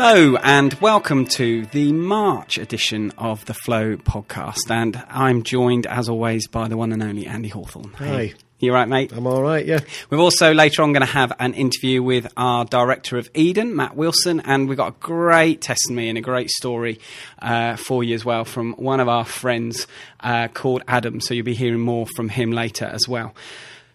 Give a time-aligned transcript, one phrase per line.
[0.00, 4.70] Hello and welcome to the March edition of the Flow podcast.
[4.70, 7.94] And I'm joined, as always, by the one and only Andy Hawthorne.
[7.94, 8.34] Hi.
[8.60, 9.12] You right, mate?
[9.12, 9.80] I'm all right, yeah.
[10.08, 13.96] We're also later on going to have an interview with our director of Eden, Matt
[13.96, 17.00] Wilson, and we've got a great testimony and a great story
[17.40, 19.88] uh, for you as well from one of our friends
[20.20, 21.20] uh, called Adam.
[21.20, 23.34] So you'll be hearing more from him later as well.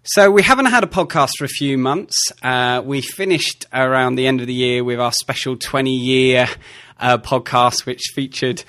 [0.06, 2.14] So we haven't had a podcast for a few months.
[2.42, 6.48] Uh, we finished around the end of the year with our special 20 year
[7.00, 8.64] uh, podcast, which featured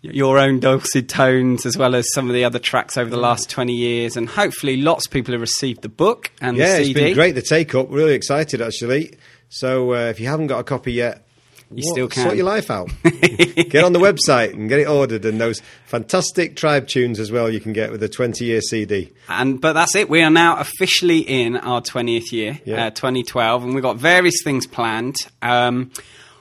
[0.00, 3.48] your own dulcet tones as well as some of the other tracks over the last
[3.48, 4.16] 20 years.
[4.16, 7.00] And hopefully lots of people have received the book and Yeah, the it's CD.
[7.04, 7.86] been great, the take up.
[7.88, 9.16] Really excited, actually.
[9.50, 11.24] So uh, if you haven't got a copy yet,
[11.74, 12.22] You what- still can.
[12.24, 12.90] Sort your life out.
[13.02, 15.24] get on the website and get it ordered.
[15.24, 19.12] And those fantastic tribe tunes as well you can get with a 20 year CD.
[19.28, 20.08] And but that's it.
[20.08, 22.86] We are now officially in our twentieth year, Yeah.
[22.86, 25.16] uh, 2012, and we've got various things planned.
[25.42, 25.90] Um,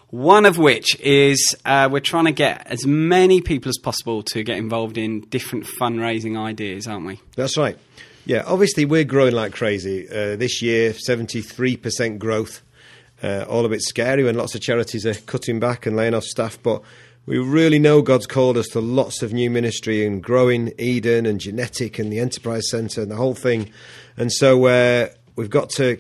[0.09, 4.43] one of which is uh, we're trying to get as many people as possible to
[4.43, 7.21] get involved in different fundraising ideas, aren't we?
[7.37, 7.77] That's right.
[8.25, 10.07] Yeah, obviously we're growing like crazy.
[10.09, 12.61] Uh, this year, 73% growth.
[13.23, 16.23] Uh, all a bit scary when lots of charities are cutting back and laying off
[16.23, 16.81] staff, but
[17.25, 21.39] we really know God's called us to lots of new ministry and growing Eden and
[21.39, 23.69] Genetik and the Enterprise Centre and the whole thing.
[24.17, 25.99] And so uh, we've got to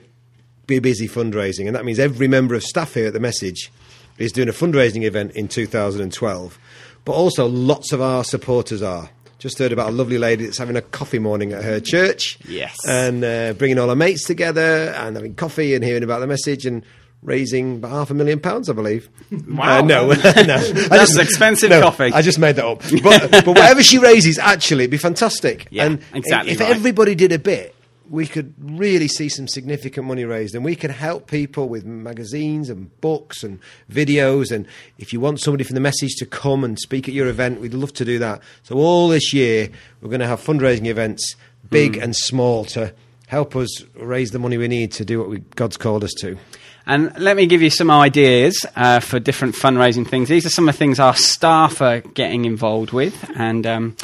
[0.65, 3.71] be busy fundraising, and that means every member of staff here at the Message
[4.17, 6.59] is doing a fundraising event in 2012.
[7.05, 9.09] But also, lots of our supporters are.
[9.39, 12.37] Just heard about a lovely lady that's having a coffee morning at her church.
[12.47, 12.77] Yes.
[12.87, 16.67] And uh, bringing all her mates together and having coffee and hearing about the message
[16.67, 16.83] and
[17.23, 19.09] raising about half a million pounds, I believe.
[19.47, 19.79] Wow.
[19.79, 20.13] Uh, no, no.
[20.87, 22.11] That's expensive no, coffee.
[22.13, 22.81] I just made that up.
[23.03, 25.67] But, but whatever she raises, actually, it'd be fantastic.
[25.69, 26.69] Yeah, and exactly If right.
[26.69, 27.75] everybody did a bit,
[28.09, 32.69] we could really see some significant money raised, and we could help people with magazines
[32.69, 33.59] and books and
[33.89, 34.51] videos.
[34.51, 37.61] And if you want somebody from the message to come and speak at your event,
[37.61, 38.41] we'd love to do that.
[38.63, 39.69] So all this year,
[40.01, 41.35] we're going to have fundraising events,
[41.69, 42.03] big Hmm.
[42.03, 42.93] and small, to
[43.27, 46.37] help us raise the money we need to do what we, God's called us to.
[46.85, 50.29] And let me give you some ideas uh, for different fundraising things.
[50.29, 53.29] These are some of the things our staff are getting involved with.
[53.35, 53.97] And um,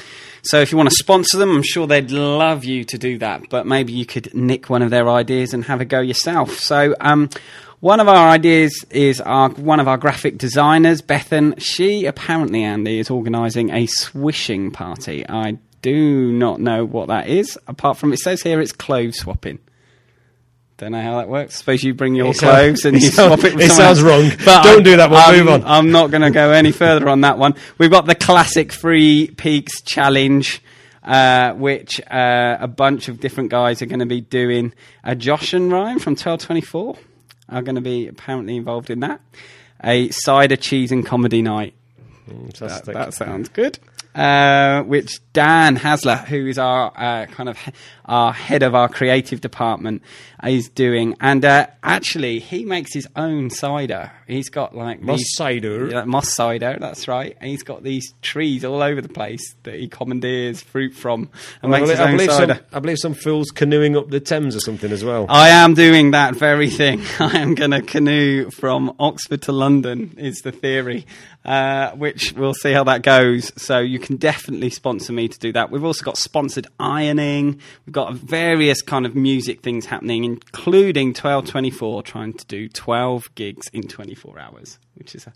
[0.44, 3.50] so if you want to sponsor them, I'm sure they'd love you to do that.
[3.50, 6.60] But maybe you could nick one of their ideas and have a go yourself.
[6.60, 7.30] So um,
[7.80, 11.59] one of our ideas is our, one of our graphic designers, Bethan.
[11.59, 15.28] She apparently, Andy, is organising a swishing party.
[15.28, 19.59] I do not know what that is, apart from it says here it's clothes swapping.
[20.78, 21.56] Don't know how that works.
[21.58, 23.56] Suppose you bring your It clothes and you swap it.
[23.56, 24.02] With it sounds else.
[24.02, 24.30] wrong.
[24.46, 25.64] Don't I'm- do that, we'll I'm, move on.
[25.66, 27.56] I'm not going to go any further on that one.
[27.80, 30.62] We've got the classic Three Peaks Challenge,
[31.04, 34.72] uh, which uh, a bunch of different guys are going to be doing.
[35.04, 36.96] Uh, Josh and Ryan from 1224
[37.50, 39.20] are going to be apparently involved in that.
[39.84, 41.74] A cider, cheese, and comedy night.
[42.59, 43.80] That, that sounds good.
[44.14, 47.58] Uh, which Dan Hasler, who is our uh, kind of
[48.07, 50.01] our head of our creative department,
[50.45, 54.12] is doing, and uh, actually he makes his own cider.
[54.28, 55.90] He's got like Moss these- cider.
[55.90, 56.78] yeah, moss cider.
[56.79, 57.35] That's right.
[57.41, 61.29] And he's got these trees all over the place that he commandeers fruit from
[61.62, 62.56] and I makes believe, his own believe cider.
[62.56, 65.25] some, I believe some fools canoeing up the Thames or something as well.
[65.29, 67.01] I am doing that very thing.
[67.19, 71.06] I am going to canoe from Oxford to London, is the theory,
[71.46, 73.51] uh, which we'll see how that goes.
[73.62, 75.72] So you can definitely sponsor me to do that.
[75.72, 77.59] We've also got sponsored ironing.
[77.85, 83.68] We've got various kind of music things happening, including 1224 trying to do 12 gigs
[83.74, 85.34] in 24 hours, which is a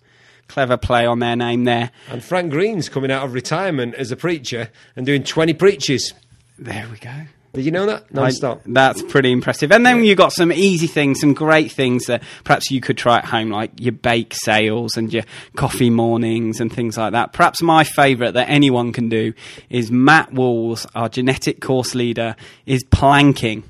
[0.47, 1.89] clever play on their name there.
[2.07, 6.13] And Frank Green's coming out of retirement as a preacher and doing 20 preaches.
[6.59, 7.25] There we go.
[7.53, 8.13] Did you know that?
[8.13, 8.59] Non-stop.
[8.59, 9.71] I- that's pretty impressive.
[9.73, 13.17] And then you've got some easy things, some great things that perhaps you could try
[13.17, 15.23] at home, like your bake sales and your
[15.57, 17.33] coffee mornings and things like that.
[17.33, 19.33] Perhaps my favourite that anyone can do
[19.69, 23.63] is Matt Walls, our Genetik course leader, is planking.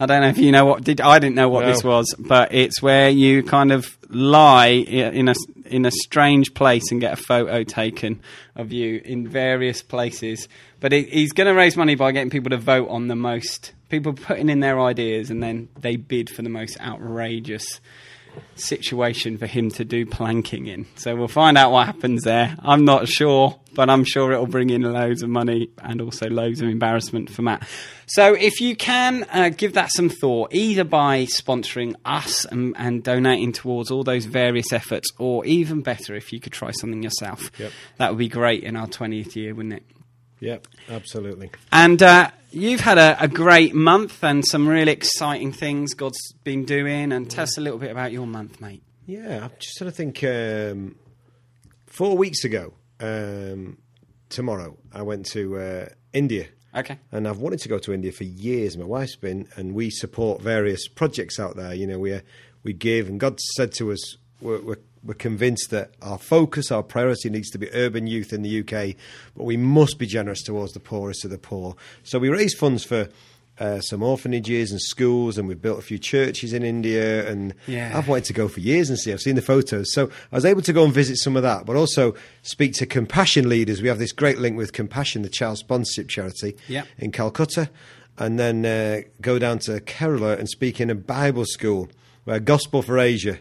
[0.00, 1.72] I don't know if you know what did I didn't know what No.
[1.72, 5.34] this was, but it's where you kind of lie in a
[5.66, 8.20] in a strange place and get a photo taken
[8.56, 10.48] of you in various places.
[10.80, 13.72] But it, he's going to raise money by getting people to vote on the most
[13.90, 17.80] people putting in their ideas, and then they bid for the most outrageous
[18.56, 20.86] situation for him to do planking in.
[20.96, 22.54] So we'll find out what happens there.
[22.60, 26.60] I'm not sure, but I'm sure it'll bring in loads of money and also loads
[26.60, 27.66] of embarrassment for Matt.
[28.06, 33.02] So if you can uh, give that some thought, either by sponsoring us and, and
[33.02, 37.50] donating towards all those various efforts, or even better, if you could try something yourself,
[37.58, 37.72] Yep.
[37.98, 39.84] that would be great in our 20th year, wouldn't it?
[40.40, 41.50] Yep, absolutely.
[41.70, 46.64] And uh, you've had a, a great month and some really exciting things God's been
[46.64, 47.12] doing.
[47.12, 48.82] And tell us a little bit about your month, mate.
[49.06, 50.24] Yeah, I'm just trying to think.
[50.24, 50.96] Um,
[51.86, 53.78] four weeks ago, um,
[54.28, 56.46] tomorrow, I went to uh, India.
[56.74, 56.98] Okay.
[57.10, 58.78] And I've wanted to go to India for years.
[58.78, 61.74] My wife's been, and we support various projects out there.
[61.74, 62.20] You know, we uh,
[62.62, 66.82] we give, and God said to us, we're, we're, we're convinced that our focus, our
[66.82, 68.96] priority needs to be urban youth in the UK,
[69.36, 71.74] but we must be generous towards the poorest of the poor.
[72.02, 73.08] So we raise funds for
[73.58, 77.28] uh, some orphanages and schools, and we've built a few churches in India.
[77.30, 77.92] And Yeah.
[77.94, 79.12] I've wanted to go for years and see.
[79.12, 81.66] I've seen the photos, so I was able to go and visit some of that,
[81.66, 83.82] but also speak to compassion leaders.
[83.82, 86.84] We have this great link with Compassion, the child sponsorship charity Yeah.
[86.98, 87.68] in Calcutta,
[88.18, 91.88] and then uh, go down to Kerala and speak in a Bible school
[92.24, 93.38] where Gospel for Asia,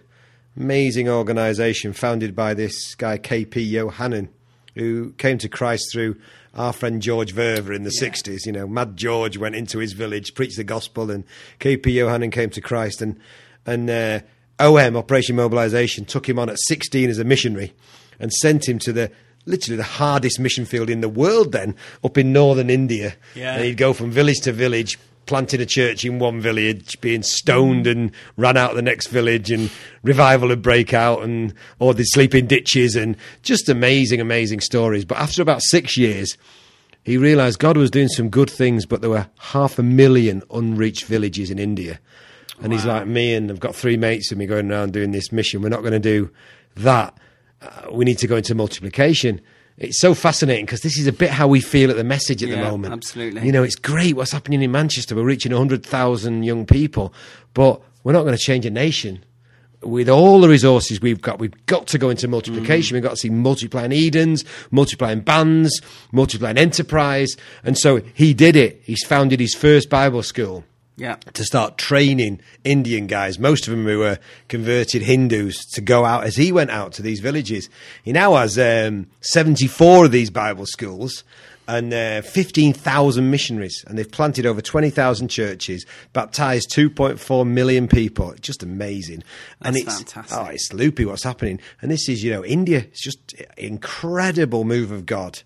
[0.60, 4.28] amazing organisation founded by this guy KP Yohannan,
[4.76, 6.18] who came to Christ through
[6.54, 8.10] our friend George Verwer in the Yeah.
[8.10, 8.46] 60s.
[8.46, 11.24] You know, Mad George went into his village, preached the gospel, and
[11.60, 13.02] KP Yohannan came to Christ.
[13.02, 13.20] And,
[13.66, 14.20] and uh,
[14.60, 17.74] OM, Operation Mobilisation, took him on at 16 as a missionary
[18.20, 19.12] and sent him to the
[19.46, 23.16] literally the hardest mission field in the world then, up in northern India.
[23.34, 23.56] Yeah.
[23.56, 27.86] And he'd go from village to village, planting a church in one village, being stoned
[27.86, 29.70] and run out of the next village, and
[30.04, 35.06] revival would break out, and or they'd sleep in ditches, and just amazing, amazing stories.
[35.06, 36.36] But after about six years,
[37.04, 41.06] he realised God was doing some good things, but there were half a million unreached
[41.06, 42.00] villages in India.
[42.62, 45.32] And he's like me, and I've got three mates with me going around doing this
[45.32, 45.62] mission.
[45.62, 46.32] We're not going to do
[46.78, 47.16] that.
[47.62, 49.42] Uh, we need to go into multiplication.
[49.80, 52.50] It's so fascinating because this is a bit how we feel at the message at
[52.50, 52.94] the moment.
[52.94, 53.46] absolutely.
[53.46, 55.16] You know, it's great what's happening in Manchester.
[55.16, 57.14] We're reaching 100,000 young people,
[57.54, 59.24] but we're not going to change a nation.
[59.81, 62.94] With all the resources we've got, we've got to go into multiplication.
[62.94, 62.98] Mm.
[62.98, 65.80] We've got to see multiplying Edens, multiplying bands,
[66.12, 67.38] multiplying enterprise.
[67.64, 68.82] And so he did it.
[68.84, 70.66] He's founded his first Bible school
[71.00, 71.16] Yeah.
[71.34, 74.19] to start training Indian guys, most of them who were
[74.50, 77.69] converted Hindus, to go out as he went out to these villages.
[78.04, 81.24] He now has um, 74 of these Bible schools
[81.69, 88.34] and uh, 15,000 missionaries, and they've planted over 20,000 churches, baptized 2.4 million people.
[88.42, 89.24] Just amazing.
[89.62, 90.38] and That's it's, fantastic.
[90.38, 91.60] Oh, it's loopy what's happening.
[91.81, 92.80] And this is, you know, India.
[92.80, 95.44] It's just incredible move of God.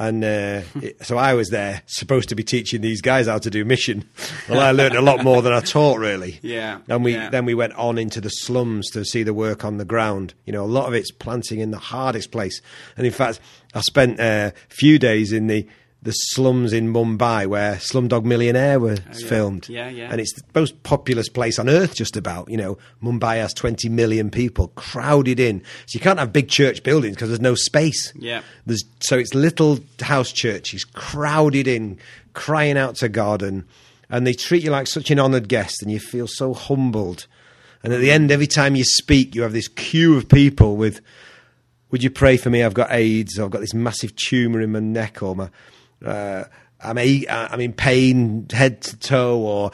[0.00, 3.50] And uh, it- so I was there, supposed to be teaching these guys how to
[3.50, 4.08] do mission.
[4.48, 6.38] Well, I learned a lot more than I taught, really.
[6.42, 7.28] Yeah, And we yeah.
[7.28, 10.32] then we went on into the slums to see the work on the ground.
[10.46, 12.60] You know, a lot of it's planting in the hardest place.
[12.96, 13.40] And in fact,
[13.74, 15.68] I spent a few days in the
[16.02, 19.26] the slums in Mumbai where Slumdog Millionaire was Oh, yeah.
[19.28, 19.68] filmed.
[19.68, 20.08] Yeah, yeah.
[20.10, 22.48] And it's the most populous place on earth, just about.
[22.50, 25.60] You know, Mumbai has 20 million people crowded in.
[25.86, 28.14] So you can't have big church buildings because there's no space.
[28.16, 28.40] Yeah.
[28.64, 31.98] There's, so it's little house churches crowded in,
[32.32, 33.64] crying out to God, and,
[34.08, 37.26] and they treat you like such an honoured guest, and you feel so humbled.
[37.82, 41.00] And at the end, every time you speak, you have this queue of people with,
[41.90, 42.62] would you pray for me?
[42.62, 45.50] I've got AIDS, or I've got this massive tumour in my neck, or my,
[46.04, 46.44] uh,
[46.82, 49.70] I'm, a, uh, I'm in pain head to toe, or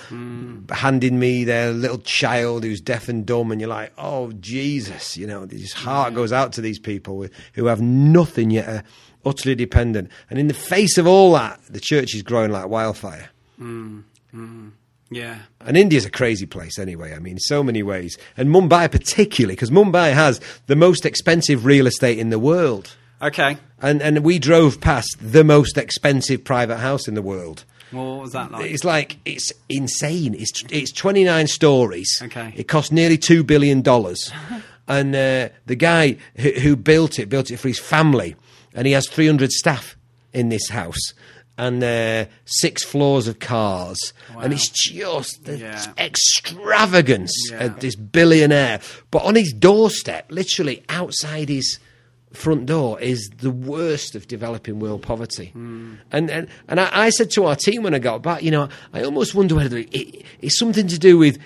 [0.71, 5.27] handing me their little child who's deaf and dumb, and you're like, oh, Jesus, you
[5.27, 8.85] know, his heart goes out to these people with, who have nothing yet are
[9.25, 10.11] utterly dependent.
[10.31, 13.31] And in the face of all that, the church is growing like wildfire.
[13.57, 14.01] Hmm.
[14.31, 14.69] Hmm.
[15.11, 15.39] Yeah.
[15.61, 17.15] And India's a crazy place anyway.
[17.15, 18.19] I mean, so many ways.
[18.37, 22.97] And Mumbai particularly, because Mumbai has the most expensive real estate in the world.
[23.23, 23.57] Okay.
[23.81, 27.65] And and we drove past the most expensive private house in the world.
[27.93, 28.71] Well, what was that like?
[28.71, 30.35] It's like it's insane.
[30.35, 32.21] It's it's 29 stories.
[32.25, 32.53] Okay.
[32.57, 34.31] It cost nearly 2 billion dollars.
[34.89, 38.37] and uh, the guy who, who built it built it for his family
[38.75, 39.97] and he has 300 staff
[40.33, 41.13] in this house.
[41.59, 45.81] And uh, six floors of cars, and it's just the Yeah.
[45.97, 47.65] extravagance Yeah.
[47.65, 48.81] of this billionaire.
[49.11, 51.79] But on his doorstep, literally outside his
[52.37, 55.53] front door, is the worst of developing world poverty.
[56.13, 58.69] And and, and I, I said to our team when I got back, you know,
[58.93, 61.39] I almost wonder whether it, it's something to do with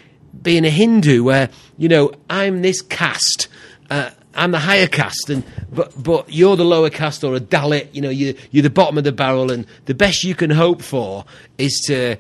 [0.42, 3.49] being a Hindu, where you know I'm this caste.
[3.88, 5.42] Uh, I'm the higher caste, and
[5.73, 7.88] but but you're the lower caste or a Dalit.
[7.92, 10.82] You know, you you're the bottom of the barrel, and the best you can hope
[10.82, 11.25] for
[11.59, 12.16] is to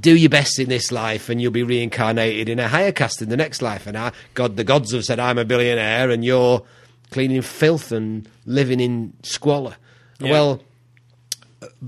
[0.00, 3.28] do your best in this life and you'll be reincarnated in a higher caste in
[3.28, 3.86] the next life.
[3.86, 6.62] And I, God, the gods have said, I'm a billionaire and you're
[7.10, 9.76] cleaning filth and living in squalor.
[10.18, 10.30] Yeah.
[10.30, 10.62] Well,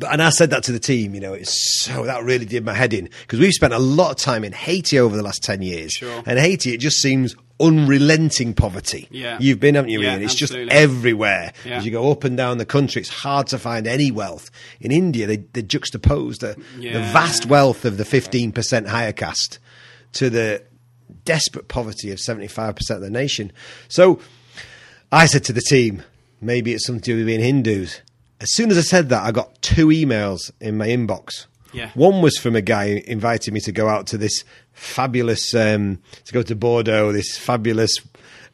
[0.08, 2.72] and I said that to the team, you know, it's so that really did my
[2.72, 5.62] head in because we've spent a lot of time in Haiti over the last 10
[5.62, 5.92] years.
[5.92, 6.22] Sure.
[6.26, 9.08] And Haiti, it just seems unrelenting poverty.
[9.10, 9.38] Yeah.
[9.40, 10.22] You've been, haven't you, Yeah, Ian?
[10.22, 10.66] It's absolutely.
[10.66, 11.52] just everywhere.
[11.64, 11.78] Yeah.
[11.78, 14.50] As you go up and down the country, it's hard to find any wealth.
[14.80, 19.58] In India, they, they juxtapose the, the vast wealth of the 15% higher caste
[20.14, 20.62] to the
[21.24, 23.52] desperate poverty of 75% of the nation.
[23.88, 24.20] So
[25.12, 26.02] I said to the team,
[26.40, 28.00] maybe it's something to do with being Hindus.
[28.40, 31.46] As soon as I said that, I got two emails in my inbox.
[31.72, 31.90] Yeah.
[31.94, 36.32] One was from a guy inviting me to go out to this fabulous, um, to
[36.32, 37.96] go to Bordeaux, this fabulous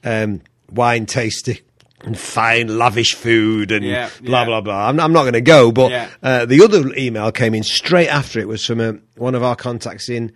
[0.05, 0.41] um,
[0.71, 1.59] wine tasting
[2.05, 4.45] and fine, lavish food and Yeah, blah, yeah.
[4.47, 4.89] blah, blah.
[4.89, 6.09] I'm, I'm not going to go, but Yeah.
[6.23, 9.57] uh, the other email came in straight after it was from a, one of our
[9.57, 10.33] contacts in,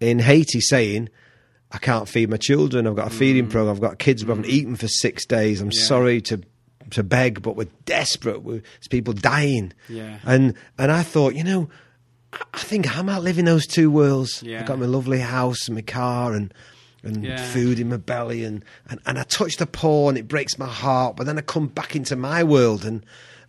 [0.00, 1.08] in Haiti saying,
[1.70, 2.86] I can't feed my children.
[2.86, 3.50] I've got a feeding Mm.
[3.50, 3.74] program.
[3.74, 5.60] I've got kids who haven't eaten for six days.
[5.60, 6.40] I'm sorry to
[6.90, 8.42] to beg, but we're desperate.
[8.42, 9.72] We're, there's people dying.
[9.88, 10.18] Yeah.
[10.24, 11.68] And and I thought, you know,
[12.32, 14.42] I- I think I'm outliving those two worlds.
[14.42, 14.60] Yeah.
[14.60, 16.54] I've got my lovely house and my car and
[17.04, 17.44] and Yeah.
[17.52, 20.66] food in my belly and, and, and I touch the poor and it breaks my
[20.66, 21.16] heart.
[21.16, 23.04] But then I come back into my world and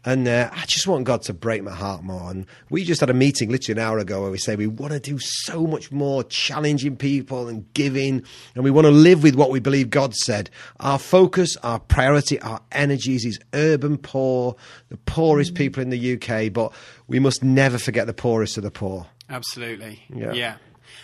[0.05, 2.31] and uh, I just want God to break my heart more.
[2.31, 4.93] And we just had a meeting literally an hour ago where we say we want
[4.93, 8.23] to do so much more, challenging people and giving,
[8.55, 10.49] and we want to live with what we believe God said.
[10.79, 14.55] Our focus, our priority, our energies is urban poor,
[14.87, 16.71] the poorest people in the UK, but
[17.07, 19.07] we must never forget the poorest of the poor.
[19.29, 20.01] Absolutely.
[20.09, 20.31] Yeah.
[20.31, 20.55] Yeah.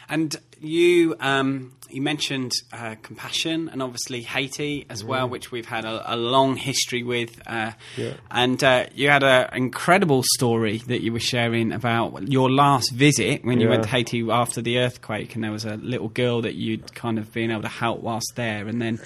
[0.10, 5.86] And you um, you mentioned uh, compassion and obviously Haiti as well, which we've had
[5.86, 7.42] a, a long history with.
[7.48, 8.14] Uh, Yeah.
[8.32, 13.44] And uh, you had an incredible story that you were sharing about your last visit
[13.46, 13.72] when you Yeah.
[13.72, 17.18] went to Haiti after the earthquake, and there was a little girl that you'd kind
[17.20, 19.00] of been able to help whilst there, and then.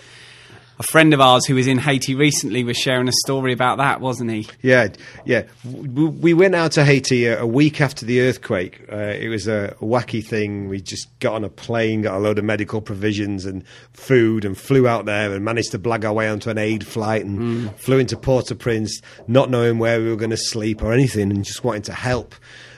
[0.80, 4.00] A friend of ours who was in Haiti recently was sharing a story about that,
[4.00, 4.48] wasn't he?
[4.62, 4.88] Yeah,
[5.26, 5.44] yeah.
[5.66, 8.86] We went out to Haiti a week after the earthquake.
[8.90, 10.70] Uh, it was a wacky thing.
[10.70, 14.58] We just got on a plane, got a load of medical provisions and food, and
[14.58, 18.00] flew out there and managed to blag our way onto an aid flight and flew
[18.00, 21.82] into Port-au-Prince, not knowing where we were going to sleep or anything, and just wanting
[21.84, 22.36] to help.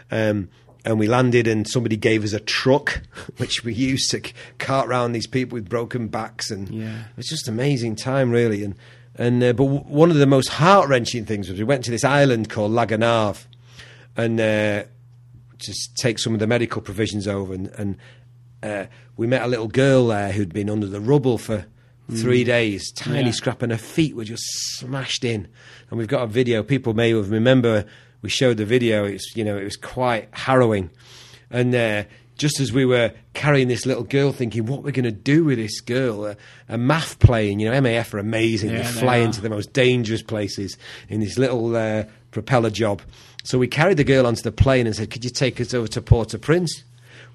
[0.09, 0.49] Um,
[0.85, 3.01] and we landed, and somebody gave us a truck,
[3.37, 4.21] which we used to
[4.57, 7.01] cart round these people with broken backs, and Yeah.
[7.01, 8.63] it was just an amazing time, really.
[8.63, 8.75] And
[9.15, 11.91] and uh, but w- one of the most heart wrenching things was we went to
[11.91, 13.45] this island called La Gonâve,
[14.17, 14.83] and uh,
[15.57, 17.97] just take some of the medical provisions over, and, and
[18.63, 18.85] uh,
[19.17, 21.65] we met a little girl there who'd been under the rubble for
[22.09, 23.31] three days, tiny Yeah.
[23.31, 24.43] scrap, and her feet were just
[24.77, 25.47] smashed in.
[25.89, 26.61] And we've got a video.
[26.63, 27.85] People may remember
[28.21, 29.05] we showed the video.
[29.05, 30.89] It's you know it was quite harrowing,
[31.49, 31.73] and.
[31.73, 32.03] Uh,
[32.37, 35.59] just as we were carrying this little girl, thinking, what we're going to do with
[35.59, 36.35] this girl, a,
[36.67, 38.71] a MAF plane, you know, MAF are amazing.
[38.71, 39.21] Yeah, they they fly are.
[39.21, 40.75] into the most dangerous places
[41.07, 43.03] in this little uh, propeller job.
[43.43, 45.87] So we carried the girl onto the plane and said, could you take us over
[45.89, 46.83] to Port-au-Prince?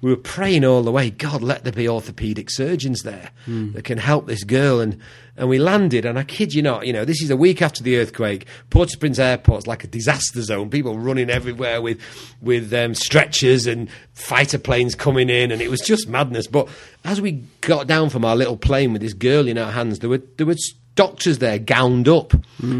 [0.01, 3.97] We were praying all the way, God, let there be orthopedic surgeons there that can
[3.97, 4.79] help this girl.
[4.79, 4.99] And,
[5.35, 7.81] and we landed, and I kid you not, you know, this is a week after
[7.83, 8.45] the earthquake.
[8.69, 10.69] Port-au-Prince airport's like a disaster zone.
[10.69, 11.99] People running everywhere with,
[12.41, 16.47] with um, stretchers and fighter planes coming in, and it was just madness.
[16.47, 16.67] But
[17.03, 20.09] as we got down from our little plane with this girl in our hands, there
[20.09, 20.55] were, there were
[20.95, 22.33] doctors there gowned up.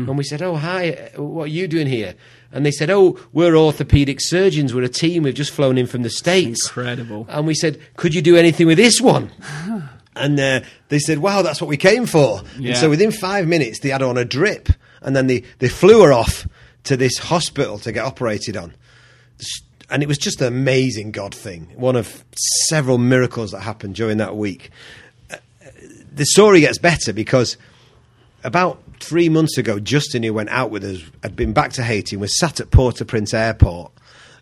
[0.10, 2.16] And we said, Oh, hi, what are you doing here?
[2.52, 4.74] And they said, Oh, we're orthopedic surgeons.
[4.74, 5.24] We're a team.
[5.24, 6.68] We've just flown in from the States.
[6.68, 7.28] Incredible.
[7.30, 9.32] And we said, Could you do anything with this one?
[10.20, 12.42] And uh, they said, Wow, that's what we came for.
[12.58, 12.70] Yeah.
[12.70, 14.70] And so within five minutes, they had her on a drip.
[15.02, 16.48] And then they, they flew her off
[16.86, 18.74] to this hospital to get operated on.
[19.90, 21.72] And it was just an amazing God thing.
[21.76, 22.26] One of
[22.68, 24.72] several miracles that happened during that week.
[25.32, 25.38] Uh,
[26.12, 27.58] the story gets better because
[28.44, 32.16] about three months ago, Justin, who went out with us, had been back to Haiti
[32.16, 33.92] and was sat at Port-au-Prince airport.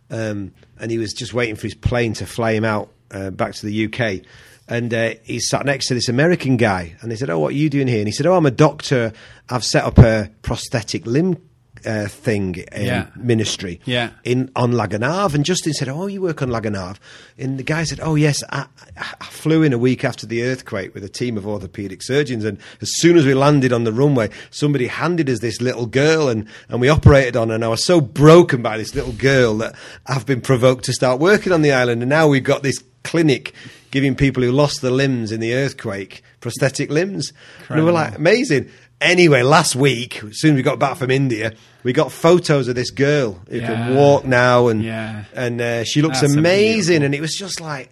[0.09, 3.53] Um, and he was just waiting for his plane to fly him out uh, back
[3.55, 4.25] to the UK.
[4.67, 6.95] And uh, he sat next to this American guy.
[7.01, 7.99] And they said, Oh, what are you doing here?
[7.99, 9.13] And he said, Oh, I'm a doctor.
[9.49, 11.37] I've set up a prosthetic limb
[11.85, 13.05] uh, thing um, Yeah.
[13.15, 14.09] ministry Yeah.
[14.23, 15.33] in on La Gonâve.
[15.35, 16.97] And Justin said, "Oh, you work on La Gonâve?"
[17.37, 18.65] And the guy said, "Oh, yes, I,
[18.97, 22.43] I flew in a week after the earthquake with a team of orthopedic surgeons.
[22.45, 26.29] And as soon as we landed on the runway, somebody handed us this little girl,
[26.29, 27.55] and and we operated on her.
[27.55, 31.19] And I was so broken by this little girl that I've been provoked to start
[31.19, 32.01] working on the island.
[32.01, 33.53] And now we've got this." Clinic
[33.91, 37.31] giving people who lost their limbs in the earthquake prosthetic limbs.
[37.69, 38.67] And we were like, amazing.
[39.01, 42.75] Anyway, last week, as soon as we got back from India, we got photos of
[42.75, 43.67] this girl who Yeah.
[43.67, 45.25] can walk now, and Yeah.
[45.33, 47.03] and uh, she looks That's amazing.
[47.03, 47.89] And it was just like,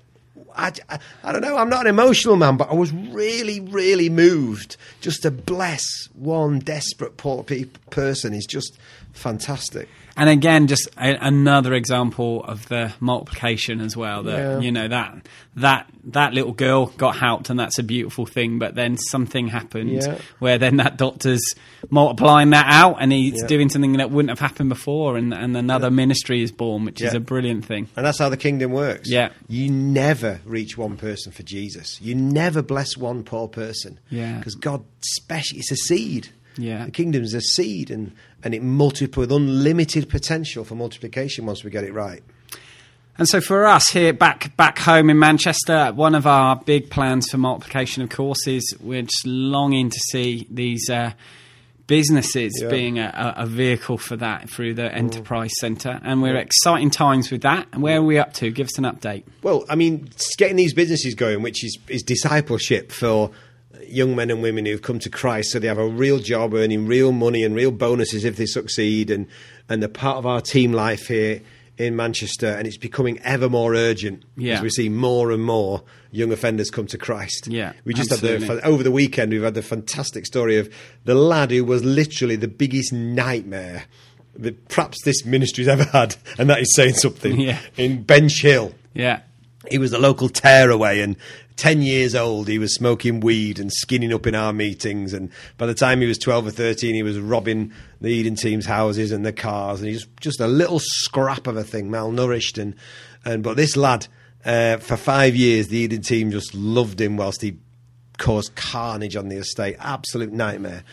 [0.55, 4.09] I, I, I don't know, I'm not an emotional man, but I was really, really
[4.09, 5.83] moved just to bless
[6.13, 8.77] one desperate poor pe- person is just
[9.13, 9.89] fantastic.
[10.15, 14.23] And again, just a, another example of the multiplication as well.
[14.23, 14.59] That Yeah.
[14.59, 18.59] you know that that that little girl got helped, and that's a beautiful thing.
[18.59, 20.17] But then something happened Yeah.
[20.39, 21.41] where then that doctor's
[21.89, 23.47] multiplying that out, and he's Yeah.
[23.47, 27.13] doing something that wouldn't have happened before, and, and another ministry is born, which is
[27.13, 27.87] a brilliant thing.
[27.95, 29.09] And that's how the kingdom works.
[29.09, 29.29] Yeah.
[29.47, 31.99] You never reach one person for Jesus.
[32.01, 33.99] You never bless one poor person.
[34.09, 34.37] Yeah.
[34.37, 36.29] Because God, special, it's a seed.
[36.57, 36.85] Yeah.
[36.85, 38.11] The kingdom's a seed and,
[38.43, 42.23] and it multiplies with unlimited potential for multiplication once we get it right.
[43.17, 47.29] And so for us here back back home in Manchester, one of our big plans
[47.29, 51.11] for multiplication, of course, is we're just longing to see these uh,
[51.85, 52.69] businesses Yeah.
[52.69, 57.41] being a, a vehicle for that through the enterprise centre, and we're exciting times with
[57.41, 57.67] that.
[57.71, 58.49] And where are we up to?
[58.49, 59.25] Give us an update.
[59.43, 63.29] Well, I mean, getting these businesses going, which is, is discipleship for
[63.89, 66.87] young men and women who've come to Christ, so they have a real job, earning
[66.87, 69.27] real money and real bonuses if they succeed, and
[69.69, 71.41] and they're part of our team life here
[71.77, 74.55] in Manchester, and it's becoming ever more urgent Yeah.
[74.57, 77.47] as we see more and more young offenders come to Christ.
[77.47, 78.45] Yeah, we just absolutely.
[78.47, 79.31] had the over the weekend.
[79.31, 80.71] We've had the fantastic story of
[81.05, 83.85] the lad who was literally the biggest nightmare
[84.35, 87.39] that perhaps this ministry's ever had, and that is saying something.
[87.39, 87.59] Yeah.
[87.77, 89.21] in Benchill Yeah,
[89.69, 91.15] he was a local tearaway and
[91.55, 95.65] 10 years old he was smoking weed and skinning up in our meetings and by
[95.65, 99.25] the time he was 12 or 13 he was robbing the eden team's houses and
[99.25, 102.75] the cars and he's just a little scrap of a thing malnourished and,
[103.23, 104.07] and but this lad
[104.45, 107.55] uh, for five years the eden team just loved him whilst he
[108.17, 109.75] caused carnage on the estate.
[109.79, 110.83] Absolute nightmare.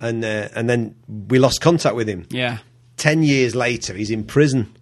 [0.00, 0.94] And uh, and then
[1.28, 2.26] we lost contact with him.
[2.30, 2.58] Yeah,
[2.96, 4.74] 10 years later, he's in prison,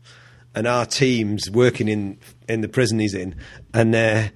[0.55, 3.35] and our team's working in, in the prison he's in.
[3.73, 4.29] And, uh,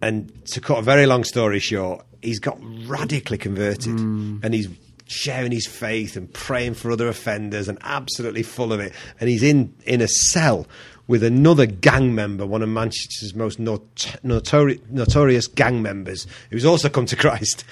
[0.00, 4.68] and to cut a very long story short, he's got radically converted, and he's
[5.06, 8.92] sharing his faith and praying for other offenders and absolutely full of it.
[9.20, 10.66] And he's in, in a cell
[11.08, 13.82] with another gang member, one of Manchester's most not-
[14.24, 17.62] notori- notorious gang members, who's also come to Christ.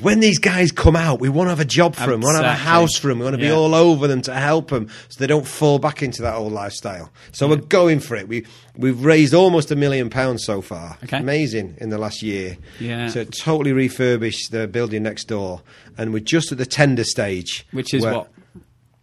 [0.00, 2.38] When these guys come out, we want to have a job for them, we want
[2.38, 3.48] to have a house for them, we want to Yeah.
[3.50, 6.52] be all over them to help them so they don't fall back into that old
[6.52, 7.10] lifestyle.
[7.32, 8.28] So we're going for it.
[8.28, 8.46] We
[8.76, 10.96] we've raised almost a million pounds so far.
[11.04, 11.18] Okay.
[11.18, 12.56] Amazing in the last year.
[12.78, 13.08] Yeah.
[13.08, 15.60] So totally refurbish the building next door,
[15.98, 17.66] and we're just at the tender stage.
[17.72, 18.30] which is what.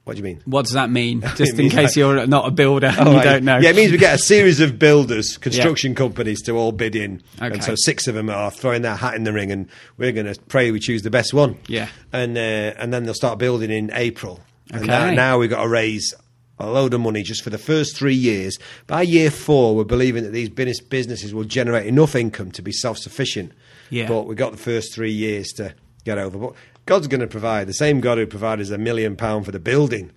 [0.08, 0.42] What do you mean?
[0.46, 1.20] What does that mean?
[1.36, 3.24] Just in case like- you're not a builder and Oh, you right.
[3.26, 3.58] don't know.
[3.58, 7.22] Yeah, it means we get a series of builders, construction companies to all bid in.
[7.42, 7.54] Okay.
[7.56, 9.68] And so six of them are throwing their hat in the ring, and
[9.98, 11.58] we're going to pray we choose the best one.
[11.68, 11.90] Yeah.
[12.14, 12.40] And, uh,
[12.80, 14.40] and then they'll start building in April.
[14.72, 14.88] And Okay.
[14.88, 16.14] now, now we've got to raise
[16.58, 18.58] a load of money just for the first three years.
[18.88, 22.72] By year four, we're believing that these business- businesses will generate enough income to be
[22.72, 23.52] self sufficient.
[23.90, 24.08] Yeah.
[24.08, 25.74] But we've got the first three years to
[26.06, 26.38] get over.
[26.38, 26.54] But
[26.88, 27.68] God's going to provide.
[27.68, 30.12] The same God who provided a million pound for the building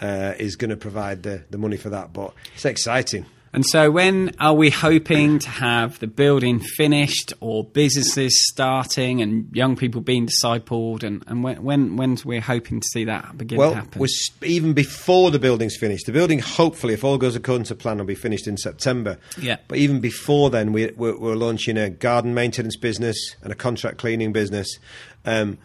[0.00, 2.12] uh, is going to provide the, the money for that.
[2.12, 3.26] But it's exciting.
[3.52, 9.48] And so, when are we hoping to have the building finished, or businesses starting, and
[9.54, 11.04] young people being discipled?
[11.04, 14.00] And, and when when when's we're hoping to see that begin to Well, happen?
[14.00, 14.08] we're
[14.42, 16.06] even before the building's finished.
[16.06, 19.18] The building, hopefully, if all goes according to plan, will be finished in September.
[19.40, 19.58] Yeah.
[19.68, 23.98] But even before then, we, we're, we're launching a garden maintenance business and a contract
[23.98, 24.80] cleaning business,
[25.26, 25.58] um,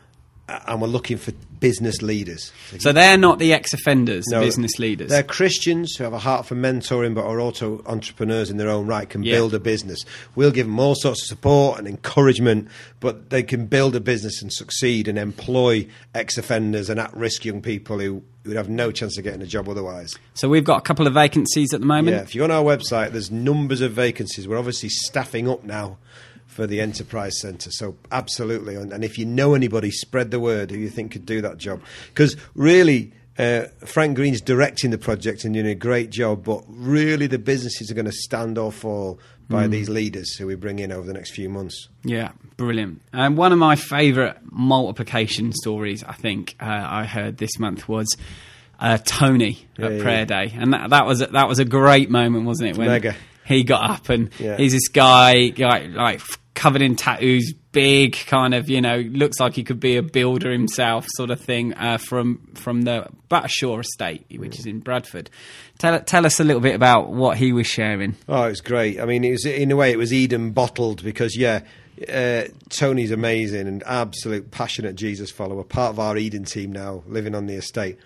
[0.67, 2.51] and we're looking for business leaders.
[2.79, 5.09] so they're not the ex-offenders, No, business leaders.
[5.09, 8.87] They're Christians who have a heart for mentoring, but are also entrepreneurs in their own
[8.87, 9.35] right, can Yeah.
[9.35, 10.05] build a business.
[10.35, 12.69] We'll give them all sorts of support and encouragement,
[13.01, 17.43] but they can build a business and succeed and employ ex offenders and at risk
[17.43, 20.15] young people who would have no chance of getting a job otherwise.
[20.33, 22.15] So we've got a couple of vacancies at the moment.
[22.15, 24.47] Yeah, if you're on our website, there's numbers of vacancies.
[24.47, 25.97] We're obviously staffing up now
[26.59, 27.71] for the enterprise centre.
[27.71, 31.25] So absolutely, and, and if you know anybody, spread the word who you think could
[31.25, 31.81] do that job.
[32.09, 36.43] Because really, uh, Frank Green's directing the project and doing a great job.
[36.43, 40.55] But really, the businesses are going to stand or fall by these leaders who we
[40.55, 41.87] bring in over the next few months.
[42.03, 43.01] Yeah, brilliant.
[43.13, 48.07] And one of my favourite multiplication stories, I think, uh, I heard this month was
[48.79, 52.09] uh, Tony at yeah, Prayer Day, and that, that was a, that was a great
[52.11, 52.77] moment, wasn't it?
[52.77, 53.15] When Mega.
[53.45, 54.57] he got up and Yeah.
[54.57, 56.21] he's this guy, like, like
[56.59, 60.51] covered in tattoos, big, kind of, you know, looks like he could be a builder
[60.51, 65.29] himself, sort of thing, uh, from from the Buttershaw estate, which is in Bradford.
[65.77, 68.17] Tell tell us a little bit about what he was sharing.
[68.27, 68.99] Oh, it was great.
[68.99, 71.61] I mean, it was in a way it was Eden bottled because yeah,
[72.11, 77.35] uh, Tony's amazing and absolute passionate Jesus follower, part of our Eden team now, living
[77.35, 77.97] on the estate.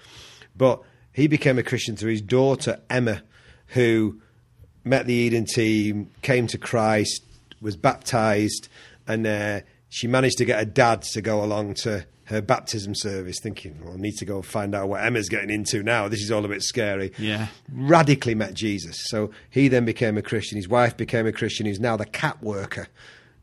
[0.56, 0.80] But
[1.12, 3.24] he became a Christian through his daughter Emma,
[3.68, 4.22] who
[4.84, 7.24] met the Eden team, came to Christ,
[7.64, 8.68] was baptized,
[9.08, 13.38] and uh, she managed to get her dad to go along to her baptism service,
[13.42, 16.08] thinking, well, I need to go find out what Emma's getting into now.
[16.08, 17.12] This is all a bit scary.
[17.18, 17.48] Yeah.
[17.72, 18.98] Radically met Jesus.
[19.10, 20.56] So he then became a Christian.
[20.56, 21.66] His wife became a Christian.
[21.66, 22.88] He's now the CAP worker.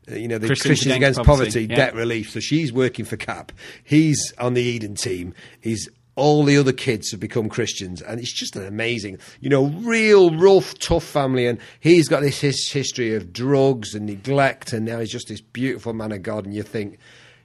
[0.09, 1.75] Uh, You know, the Christians Christians, Against Against, Poverty, Poverty, yeah.
[1.75, 2.31] debt relief.
[2.31, 3.51] So she's working for CAP.
[3.83, 5.35] He's on the Eden team.
[5.59, 9.67] He's all the other kids have become Christians, and it's just an amazing, you know,
[9.67, 11.47] real rough, tough family.
[11.47, 15.41] And he's got this his history of drugs and neglect, and now he's just this
[15.41, 16.45] beautiful man of God.
[16.45, 16.97] And you think,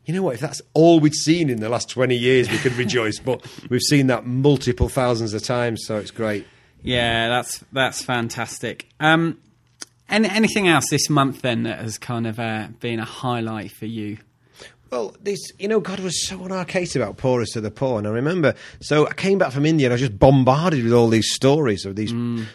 [0.04, 0.34] you know what?
[0.34, 3.18] If that's all we'd seen in the last twenty years, we could rejoice.
[3.18, 6.46] But we've seen that multiple thousands of times, so it's great.
[6.82, 8.88] Yeah, that's that's fantastic.
[9.00, 9.38] Um,
[10.08, 13.86] any, anything else this month then that has kind of uh, been a highlight for
[13.86, 14.18] you?
[14.96, 17.98] Well, this, you know, God was so on our case about poorest to the poor.
[17.98, 20.92] And I remember, so I came back from India and I was just bombarded with
[20.94, 22.12] all these stories of these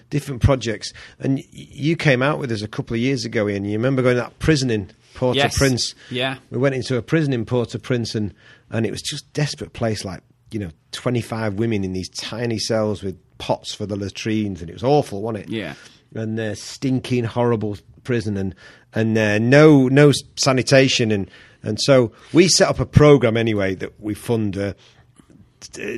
[0.09, 0.91] different projects.
[1.19, 3.65] And y- you came out with us a couple of years ago, Ian.
[3.65, 5.93] You remember going to that prison in Port-au-Prince?
[6.09, 6.37] Yeah.
[6.49, 8.33] We went into a prison in Port-au-Prince and,
[8.71, 12.57] and it was just a desperate place, like, you know, 25 women in these tiny
[12.57, 14.61] cells with pots for the latrines.
[14.61, 15.49] And it was awful, wasn't it?
[15.49, 15.75] Yeah.
[16.15, 18.55] and uh, stinking, horrible prison, and
[18.93, 21.29] and uh, no no sanitation, and
[21.63, 24.57] and so we set up a program anyway that we fund.
[24.57, 24.79] Uh, t-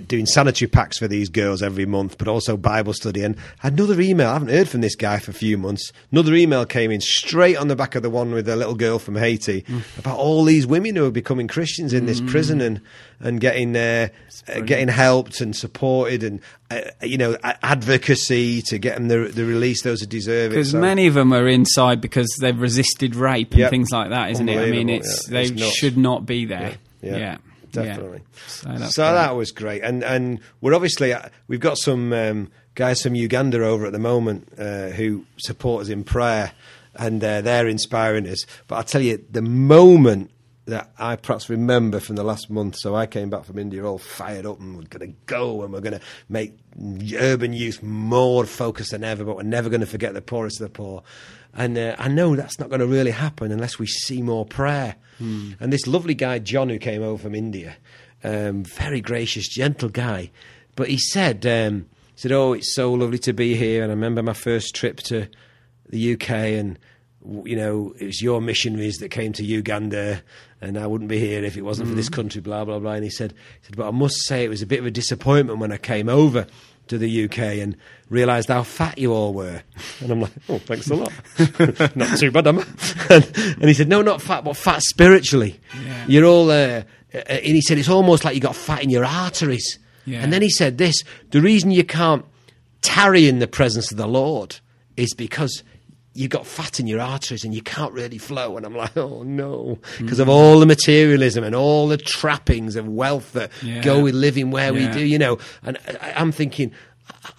[0.08, 3.24] Doing sanitary packs for these girls every month, but also Bible study.
[3.24, 5.94] And another email, I haven't heard from this guy for a few months.
[6.12, 9.00] Another email came in straight on the back of the one with the little girl
[9.00, 9.64] from Haiti
[9.98, 12.82] about all these women who are becoming Christians in this prison and,
[13.22, 14.10] and getting, uh,
[14.54, 19.46] uh, getting helped and supported and, uh, you know, advocacy to get them the, the
[19.46, 20.56] release those who deserve it.
[20.56, 23.70] Because So- many of them are inside because they've resisted rape and Yep.
[23.70, 24.60] things like that, isn't it?
[24.60, 25.34] I mean, it's yeah.
[25.34, 26.76] they It's should not be there.
[27.02, 27.38] Yeah, yeah.
[27.74, 28.22] Definitely.
[28.48, 33.02] So, so that was great, and and we're obviously uh, we've got some um, guys
[33.02, 36.52] from Uganda over at the moment uh, who support us in prayer,
[36.96, 38.46] and uh, they're inspiring us.
[38.68, 40.32] But I tell you, the moment
[40.66, 43.98] that I perhaps remember from the last month, so I came back from India all
[43.98, 46.58] fired up, and we're going to go, and we're going to make
[47.20, 50.68] urban youth more focused than ever, but we're never going to forget the poorest of
[50.68, 51.04] the poor.
[51.56, 54.96] And uh, I know that's not going to really happen unless we see more prayer.
[55.20, 57.78] And this lovely guy, John, who came over from India,
[58.24, 60.32] um, very gracious, gentle guy,
[60.76, 61.86] but he said, um,
[62.16, 64.98] he said, "Oh, it's so lovely to be here." And I remember my first trip
[65.02, 65.28] to
[65.90, 66.80] the UK, and
[67.46, 70.22] you know, it was your missionaries that came to Uganda,
[70.60, 72.42] and I wouldn't be here if it wasn't for this country.
[72.42, 72.94] Blah blah blah.
[72.94, 74.92] And he said, he said, "But I must say, it was a bit of a
[74.92, 76.48] disappointment when I came over."
[76.88, 77.78] To the UK and
[78.10, 79.64] realised how fat you all were,
[80.02, 81.14] and I'm like, oh, thanks a lot.
[81.96, 82.66] not too bad, am I?
[83.10, 85.60] and, and he said, no, not fat, but fat spiritually.
[85.82, 86.06] Yeah.
[86.08, 89.06] You're all, uh, uh, and he said, it's almost like you got fat in your
[89.06, 89.80] arteries.
[90.06, 90.22] Yeah.
[90.22, 92.26] And then he said this the reason you can't
[92.82, 94.60] tarry in the presence of the Lord
[94.98, 95.64] is because
[96.14, 98.56] you got fat in your arteries and you can't really flow.
[98.58, 100.04] And I'm like, oh no, hmm.
[100.04, 103.82] because of all the materialism and all the trappings of wealth that Yeah.
[103.82, 105.40] go with living where we do, you know.
[105.64, 106.72] And I, I'm thinking,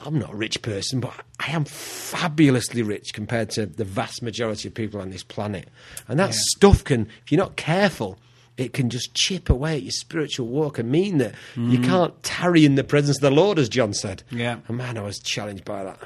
[0.05, 4.69] I'm not a rich person, but I am fabulously rich compared to the vast majority
[4.69, 5.69] of people on this planet.
[6.09, 8.19] And that stuff can, if you're not careful,
[8.57, 11.85] it can just chip away at your spiritual walk and mean that you hmm.
[11.85, 14.23] can't tarry in the presence of the Lord, as John said.
[14.31, 14.59] Yeah.
[14.69, 15.99] And man, I was challenged by that.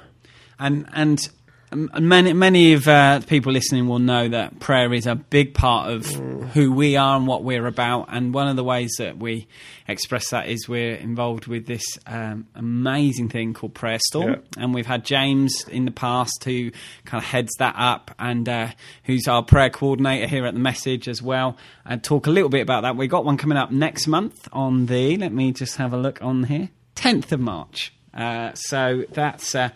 [0.58, 1.28] and and
[1.72, 6.06] many many of uh, people listening will know that prayer is a big part of
[6.54, 8.06] who we are and what we're about.
[8.10, 9.46] And one of the ways that we
[9.86, 14.62] express that is we're involved with this um, amazing thing called Prayer Storm, Yeah.
[14.62, 16.70] and we've had James in the past who
[17.04, 18.68] kind of heads that up and uh,
[19.04, 21.56] who's our prayer coordinator here at the Message as well.
[21.84, 22.96] And talk a little bit about that.
[22.96, 25.16] We've got one coming up next month on the.
[25.16, 26.68] Let me just have a look on here.
[26.96, 27.92] 10th of March.
[28.12, 29.68] Uh, so that's uh,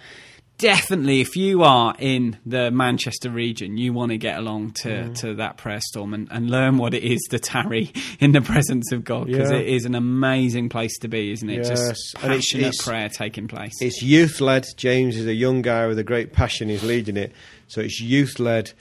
[0.62, 5.18] definitely if you are in the Manchester region, you want to get along to, Mm.
[5.20, 8.90] to that prayer storm and, and learn what it is to tarry in the presence
[8.92, 9.58] of God because Yeah.
[9.58, 11.58] it is an amazing place to be, isn't it?
[11.66, 11.68] Yes.
[11.68, 13.74] Just And it's- passionate it's- prayer taking place.
[13.80, 14.64] It's youth led.
[14.76, 16.68] James is a young guy with a great passion.
[16.68, 17.32] He's leading it,
[17.68, 18.72] so it's youth led,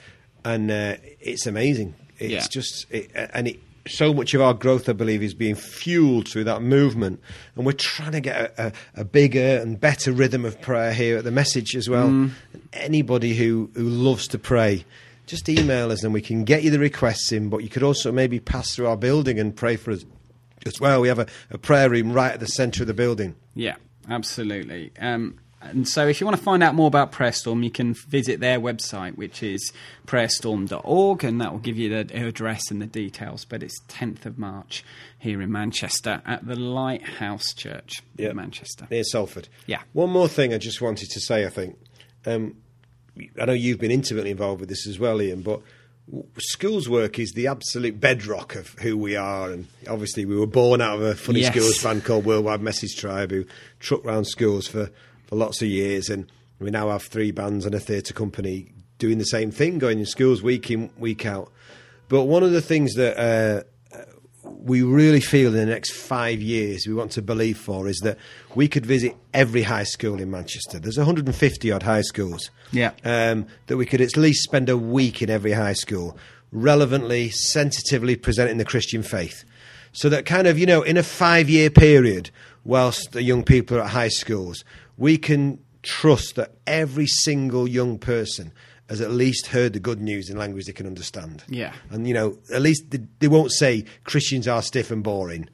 [0.44, 1.94] and uh, it's amazing.
[2.18, 2.46] It's Yeah.
[2.50, 3.60] just it, and it.
[3.86, 7.20] So much of our growth, I believe, is being fueled through that movement,
[7.56, 11.18] and we're trying to get a, a, a bigger and better rhythm of prayer here
[11.18, 12.08] at the message as well.
[12.08, 12.30] Mm.
[12.72, 14.84] Anybody who, who loves to pray,
[15.26, 17.48] just email us and we can get you the requests in.
[17.48, 20.04] But you could also maybe pass through our building and pray for us
[20.66, 21.00] as well.
[21.00, 23.34] We have a, a prayer room right at the centre of the building.
[23.54, 23.76] Yeah,
[24.08, 24.92] absolutely.
[24.98, 28.40] Um, and so, if you want to find out more about Prayerstorm, you can visit
[28.40, 29.72] their website, which is
[30.06, 33.44] prayerstorm.org, and that will give you the address and the details.
[33.44, 34.84] But it's 10th of March
[35.18, 38.30] here in Manchester at the Lighthouse Church Yeah.
[38.30, 38.86] in Manchester.
[38.90, 39.48] near Salford.
[39.66, 39.82] Yeah.
[39.92, 41.44] One more thing I just wanted to say.
[41.46, 41.76] I think
[42.26, 42.56] um,
[43.40, 45.42] I know you've been intimately involved with this as well, Ian.
[45.42, 45.60] But
[46.38, 49.50] schools work is the absolute bedrock of who we are.
[49.50, 51.54] And obviously, we were born out of a funny Yes.
[51.54, 53.44] schools band called Worldwide Message Tribe who
[53.80, 54.90] trucked round schools for,
[55.32, 56.10] for lots of years.
[56.10, 59.98] And we now have three bands and a theatre company doing the same thing, going
[59.98, 61.50] in schools week in, week out.
[62.10, 63.62] But one of the things that uh,
[64.44, 68.18] we really feel in the next five years we want to believe for is that
[68.54, 70.78] we could visit every high school in Manchester.
[70.78, 72.50] There's 150 odd high schools.
[72.70, 72.92] Yeah.
[73.02, 76.18] Um, that we could at least spend a week in every high school,
[76.52, 79.44] relevantly, sensitively presenting the Christian faith.
[79.92, 82.30] So that kind of, you know, in a five year period,
[82.64, 84.64] whilst the young people are at high schools,
[84.96, 88.52] we can trust that every single young person
[88.88, 91.42] has at least heard the good news in language they can understand.
[91.48, 91.72] Yeah.
[91.90, 95.48] And, you know, at least they, they won't say Christians are stiff and boring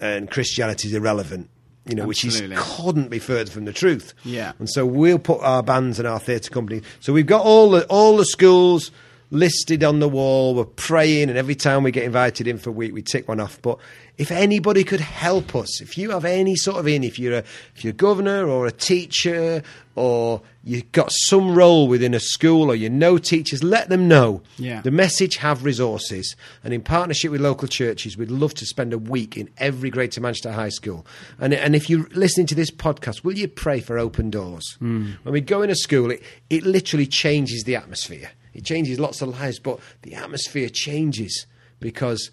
[0.00, 1.48] and Christianity is irrelevant,
[1.86, 4.12] you know, which is couldn't be further from the truth.
[4.24, 4.52] Yeah.
[4.58, 6.82] And so we'll put our bands and our theatre company.
[7.00, 8.90] So we've got all the, all the schools
[9.30, 10.54] listed on the wall.
[10.54, 13.40] We're praying, and every time we get invited in for a week, we tick one
[13.40, 13.60] off.
[13.62, 13.78] But
[14.16, 17.44] if anybody could help us, if you have any sort of in, if you're a
[17.74, 19.62] if you're a governor or a teacher
[19.96, 24.42] or you've got some role within a school or you know teachers, let them know.
[24.56, 24.82] Yeah.
[24.82, 28.98] The message have resources, and in partnership with local churches, we'd love to spend a
[28.98, 31.04] week in every Greater Manchester high school.
[31.40, 34.76] And and if you're listening to this podcast, will you pray for open doors?
[34.78, 35.12] Hmm.
[35.24, 38.30] When we go in a school, it, it literally changes the atmosphere.
[38.52, 41.46] It changes lots of lives, but the atmosphere changes
[41.80, 42.30] because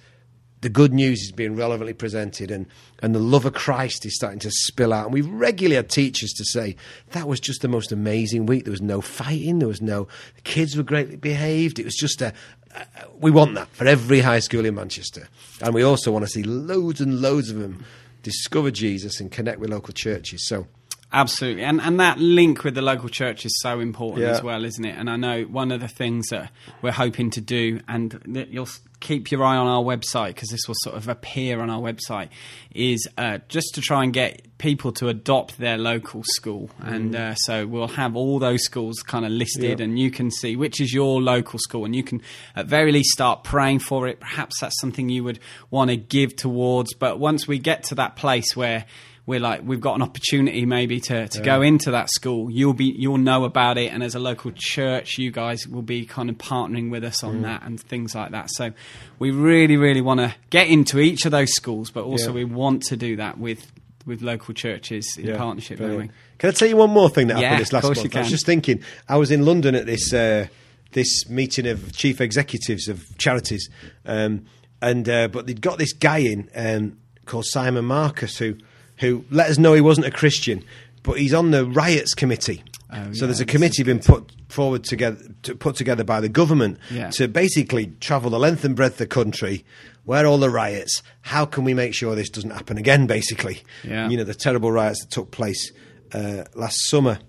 [0.62, 2.68] the good news is being relevantly presented and,
[3.02, 5.06] and the love of Christ is starting to spill out.
[5.06, 6.76] And we've regularly had teachers to say,
[7.12, 8.66] that was just the most amazing week.
[8.66, 11.80] There was no fighting, there was no, the kids were greatly behaved.
[11.80, 12.34] It was just a,
[12.76, 12.86] a
[13.20, 15.28] we want that for every high school in Manchester.
[15.62, 17.84] And we also want to see loads and loads of them
[18.22, 20.48] discover Jesus and connect with local churches.
[20.48, 20.68] So,
[21.14, 24.32] Absolutely, and and that link with the local church is so important Yeah.
[24.32, 24.96] as well, isn't it?
[24.98, 28.70] And I know one of the things that we're hoping to do, and that you'll
[29.02, 32.30] keep your eye on our website because this will sort of appear on our website,
[32.74, 37.36] is uh, just to try and get people to adopt their local school, and uh,
[37.36, 39.84] so we'll have all those schools kind of listed, Yeah.
[39.84, 42.22] and you can see which is your local school, and you can
[42.56, 44.22] at very least start praying for it.
[44.22, 45.40] Perhaps that's something you would
[45.72, 48.86] want to give towards, but once we get to that place where
[49.32, 52.94] we're like we've got an opportunity maybe to, to go into that school you'll be
[52.98, 56.36] you'll know about it and as a local church you guys will be kind of
[56.38, 57.28] partnering with us Mm.
[57.28, 58.72] on that and things like that so
[59.20, 62.36] we really really want to get into each of those schools but also Yeah.
[62.36, 63.72] we want to do that with
[64.06, 66.12] with local churches in Yeah, partnership don't we brilliant.
[66.40, 68.16] Can I tell you one more thing that Yeah, happened this last month?
[68.16, 68.84] I was just thinking.
[69.08, 70.48] I was in London at this uh,
[70.92, 73.70] this meeting of chief executives of charities,
[74.06, 74.46] um,
[74.82, 78.56] and uh, but they'd got this guy in um, called Simon Marcus who
[79.02, 80.64] who let us know he wasn't a Christian,
[81.04, 82.64] but he's on the riots committee.
[82.94, 86.28] Oh, so yeah, there's a committee been put forward together to put together by the
[86.30, 87.10] government Yeah.
[87.12, 89.64] to basically travel the length and breadth of the country.
[90.04, 91.02] Where are all the riots?
[91.22, 93.08] How can we make sure this doesn't happen again?
[93.08, 94.10] Basically, Yeah.
[94.10, 95.72] you know the terrible riots that took place
[96.14, 97.20] uh, last summer.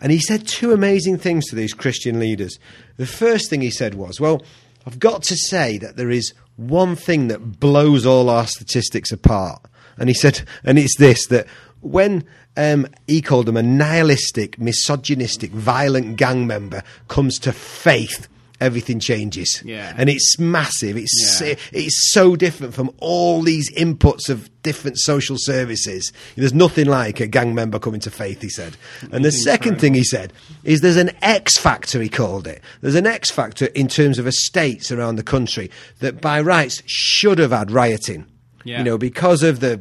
[0.00, 2.58] And he said two amazing things to these Christian leaders.
[2.96, 4.42] The first thing he said was, Well,
[4.86, 9.62] I've got to say that there is one thing that blows all our statistics apart.
[9.98, 11.46] And he said, and it's this that
[11.80, 12.24] when
[12.56, 18.28] um, he called them a nihilistic, misogynistic, violent gang member comes to faith,
[18.62, 19.62] everything changes.
[19.64, 19.92] Yeah.
[19.96, 20.96] And it's massive.
[20.96, 21.54] It's Yeah.
[21.72, 26.12] it's so different from all these inputs of different social services.
[26.36, 28.76] There's nothing like a gang member coming to faith, he said.
[29.10, 30.32] And the second thing he said
[30.64, 32.62] is there's an X factor, he called it.
[32.80, 37.38] There's an X factor in terms of estates around the country that by rights should
[37.38, 38.26] have had rioting.
[38.64, 38.78] Yeah.
[38.78, 39.80] You know, because of the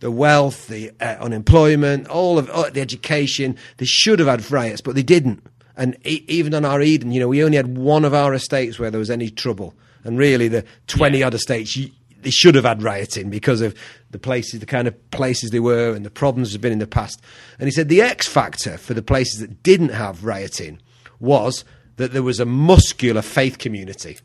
[0.00, 4.82] the wealth, the uh, unemployment, all of uh, the education, they should have had riots,
[4.82, 5.42] but they didn't.
[5.76, 8.78] And e- even on our Eden, you know, we only had one of our estates
[8.78, 9.74] where there was any trouble.
[10.04, 11.90] And really, the 20 odd estates, you,
[12.22, 13.74] they should have had rioting because of
[14.10, 16.86] the places, the kind of places they were and the problems have been in the
[16.86, 17.20] past.
[17.58, 20.80] And he said the X factor for the places that didn't have rioting
[21.20, 21.64] was
[21.96, 24.18] that there was a muscular faith community.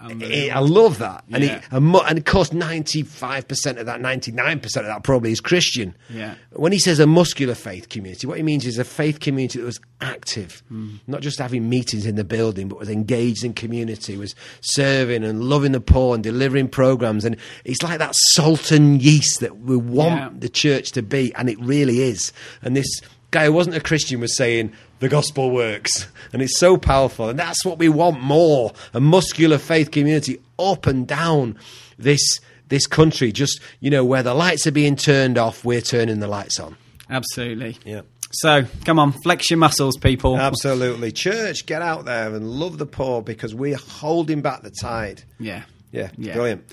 [0.00, 1.60] I eh, I love that, and, Yeah.
[1.60, 5.40] he, and, and of course, ninety-five percent of that, ninety-nine percent of that, probably is
[5.40, 5.94] Christian.
[6.08, 6.34] Yeah.
[6.52, 9.64] When he says a muscular faith community, what he means is a faith community that
[9.64, 10.62] was active,
[11.08, 15.42] not just having meetings in the building, but was engaged in community, was serving and
[15.44, 17.24] loving the poor and delivering programs.
[17.24, 20.30] And it's like that salt and yeast that we want Yeah.
[20.38, 22.32] the church to be, and it really is.
[22.62, 26.76] And this guy who wasn't a Christian was saying the gospel works, and it's so
[26.76, 31.56] powerful, and that's what we want more: a muscular faith community up and down
[31.98, 33.32] this this country.
[33.32, 36.76] Just you know, where the lights are being turned off, we're turning the lights on.
[37.10, 38.02] absolutely Yeah.
[38.30, 40.36] So come on, flex your muscles, people.
[40.38, 41.12] Absolutely.
[41.12, 45.22] Church, get out there and love the poor because we're holding back the tide.
[45.38, 45.62] Yeah.
[45.92, 46.34] Yeah, Yeah.
[46.34, 46.64] brilliant.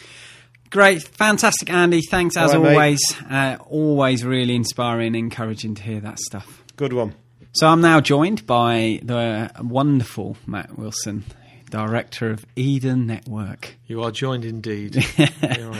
[0.70, 2.02] Great, fantastic, Andy.
[2.02, 3.00] Thanks as right, always.
[3.30, 6.62] Uh, always really inspiring, encouraging to hear that stuff.
[6.76, 7.14] Good one.
[7.56, 11.24] So I'm now joined by the wonderful Matt Wilson,
[11.70, 13.76] director of Eden Network.
[13.88, 14.96] You are joined indeed.
[15.16, 15.80] Here I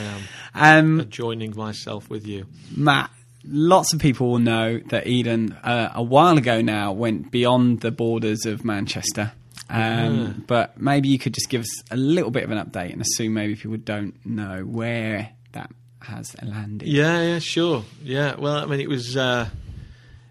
[0.54, 2.46] am, Um, joining myself with you.
[2.74, 3.10] Matt,
[3.44, 7.90] lots of people will know that Eden, uh, a while ago now, went beyond the
[7.90, 9.32] borders of Manchester.
[9.68, 13.02] Um, But maybe you could just give us a little bit of an update and
[13.02, 16.88] assume maybe people don't know where that has landed.
[16.88, 17.84] Yeah, yeah, sure.
[18.02, 19.48] Yeah, well, I mean, it was uh,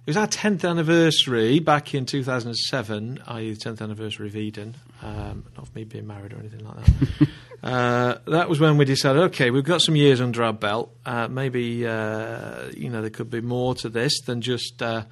[0.06, 4.28] it was our tenth anniversary back in two thousand and seven, i.e., the tenth anniversary
[4.28, 4.76] of Eden.
[5.02, 7.28] Um, not of me being married or anything like that.
[7.63, 10.96] uh, that was when we decided, okay, we've got some years under our belt.
[11.08, 14.82] Uh, maybe uh, you know there could be more to this than just.
[14.82, 15.06] Uh,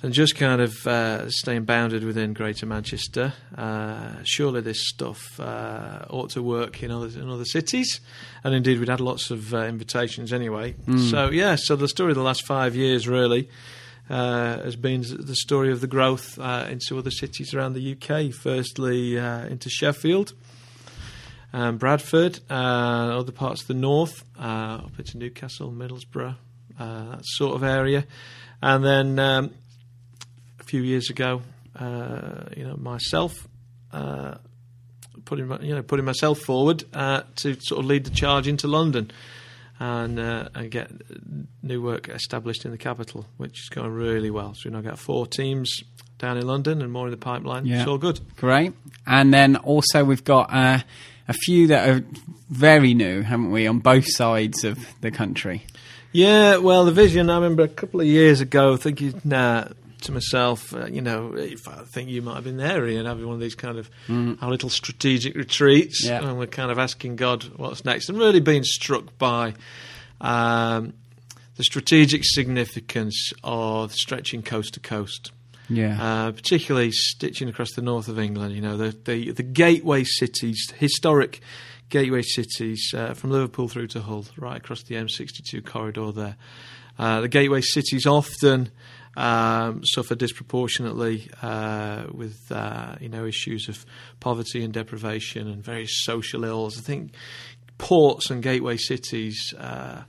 [0.00, 3.32] than just kind of uh, staying bounded within Greater Manchester.
[3.56, 8.00] Uh, surely this stuff uh, ought to work in other in other cities,
[8.42, 10.74] and indeed we'd had lots of uh, invitations anyway.
[11.10, 13.48] So yeah, so the story of the last five years really.
[14.12, 18.30] Uh, has been the story of the growth uh, into other cities around the UK.
[18.30, 20.34] Firstly, uh, into Sheffield,
[21.54, 26.36] um, Bradford, uh, other parts of the north, uh, up into Newcastle, Middlesbrough,
[26.78, 28.04] uh, that sort of area,
[28.60, 29.54] and then um,
[30.60, 31.40] a few years ago,
[31.80, 33.48] you know, myself
[35.24, 39.10] putting you know putting myself forward to sort of lead the charge into London
[39.80, 40.90] and uh, and get
[41.62, 44.54] new work established in the capital, which is going really well.
[44.54, 45.82] So we now got four teams
[46.18, 47.66] down in London and more in the pipeline.
[47.66, 47.80] Yeah.
[47.80, 48.20] It's all good.
[48.36, 48.72] Great.
[49.06, 50.78] And then also we've got uh,
[51.28, 52.04] a few that are
[52.48, 55.64] very new, haven't we, on both sides of the country?
[56.12, 57.30] Yeah, well, the vision.
[57.30, 59.68] I remember a couple of years ago thinking nah,
[60.02, 63.26] to myself, uh, you know, if I think you might have been there, Ian, having
[63.26, 66.26] one of these kind of our little strategic retreats, Yeah.
[66.28, 69.54] and we're kind of asking God what's next, and really being struck by
[70.20, 70.92] um,
[71.56, 75.32] the strategic significance of stretching coast to coast.
[75.68, 75.96] Yeah.
[76.02, 78.54] Uh, particularly stitching across the north of England.
[78.54, 81.40] You know, the the, the gateway cities, historic
[81.88, 86.36] gateway cities uh, from Liverpool through to Hull, right across the M62 corridor there.
[86.98, 88.70] Uh, the gateway cities often
[89.16, 93.84] um, suffer disproportionately uh, with uh, you know issues of
[94.20, 96.78] poverty and deprivation and various social ills.
[96.78, 97.14] I think
[97.78, 99.52] ports and gateway cities.
[99.58, 100.02] Uh,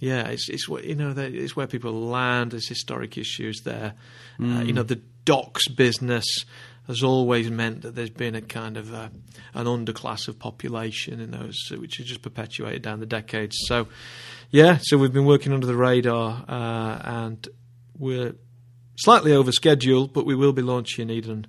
[0.00, 2.50] yeah, it's it's where- you know it's where people land.
[2.50, 3.94] There's historic issues there.
[4.38, 6.26] Uh, you know, the docks business
[6.88, 9.10] has always meant that there's been a kind of a,
[9.54, 13.56] an underclass of population in those, which has just perpetuated down the decades.
[13.66, 13.88] So,
[14.50, 17.48] yeah, so we've been working under the radar, uh, and
[17.98, 18.34] we're
[18.96, 21.46] slightly over schedule, but we will be launching Eden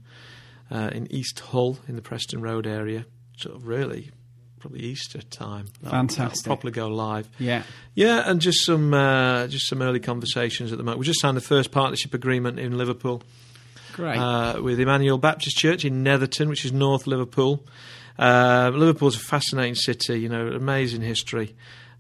[0.71, 3.05] uh, in East Hull in the Preston Road area.
[3.38, 4.12] Sort of really.
[4.60, 5.67] Probably Easter time.
[5.81, 6.45] That'll- that'll Fantastic.
[6.45, 7.29] properly go live.
[7.38, 7.62] yeah.
[7.93, 10.99] Yeah, and just some uh, just some early conversations at the moment.
[10.99, 13.21] We just signed the first partnership agreement in Liverpool
[13.93, 14.17] Great.
[14.17, 17.63] uh, with Emmanuel Baptist Church in Netherton, which is North Liverpool.
[18.17, 21.55] Uh, Liverpool's a fascinating city, you know, amazing history.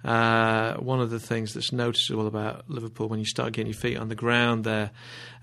[0.07, 3.97] Uh, one of the things that's noticeable about Liverpool when you start getting your feet
[3.97, 4.91] on the ground there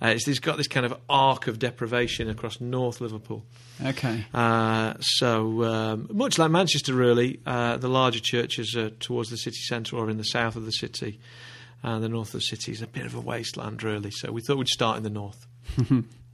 [0.01, 3.45] uh, is it's got this kind of arc of deprivation across North Liverpool.
[3.85, 4.25] okay.
[4.33, 9.59] Uh, so, um, much like Manchester, really, uh, the larger churches are towards the city
[9.59, 11.21] centre or in the south of the city.
[11.83, 14.13] And the north of the city is a bit of a wasteland, really.
[14.13, 15.47] So, we thought we'd start in the north.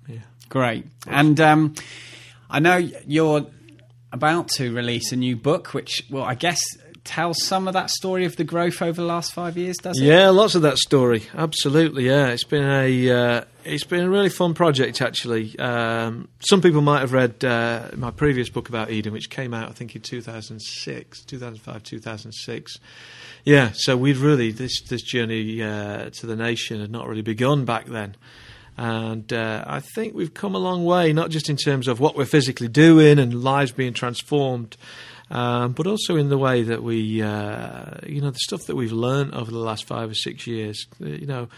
[0.06, 0.18] yeah.
[0.48, 0.86] Great.
[1.08, 1.74] And um,
[2.48, 3.46] I know you're
[4.12, 6.60] about to release a new book, which, well, I guess
[7.10, 10.04] tells some of that story of the growth over the last five years, does it?
[10.04, 11.24] Yeah, lots of that story.
[11.34, 12.28] Absolutely, yeah.
[12.28, 15.58] It's been a uh, it's been a really fun project actually.
[15.58, 19.68] Um, some people might have read uh, my previous book about Eden, which came out
[19.68, 22.76] I think in 2006, 2005, 2006.
[23.44, 27.64] Yeah, so we'd really this this journey uh, to the nation had not really begun
[27.64, 28.14] back then.
[28.76, 32.16] And uh, I think we've come a long way, not just in terms of what
[32.16, 34.76] we're physically doing and lives being transformed,
[35.30, 38.92] um, but also in the way that we, uh, you know, the stuff that we've
[38.92, 40.86] learned over the last five or six years.
[41.00, 41.48] Uh, you know,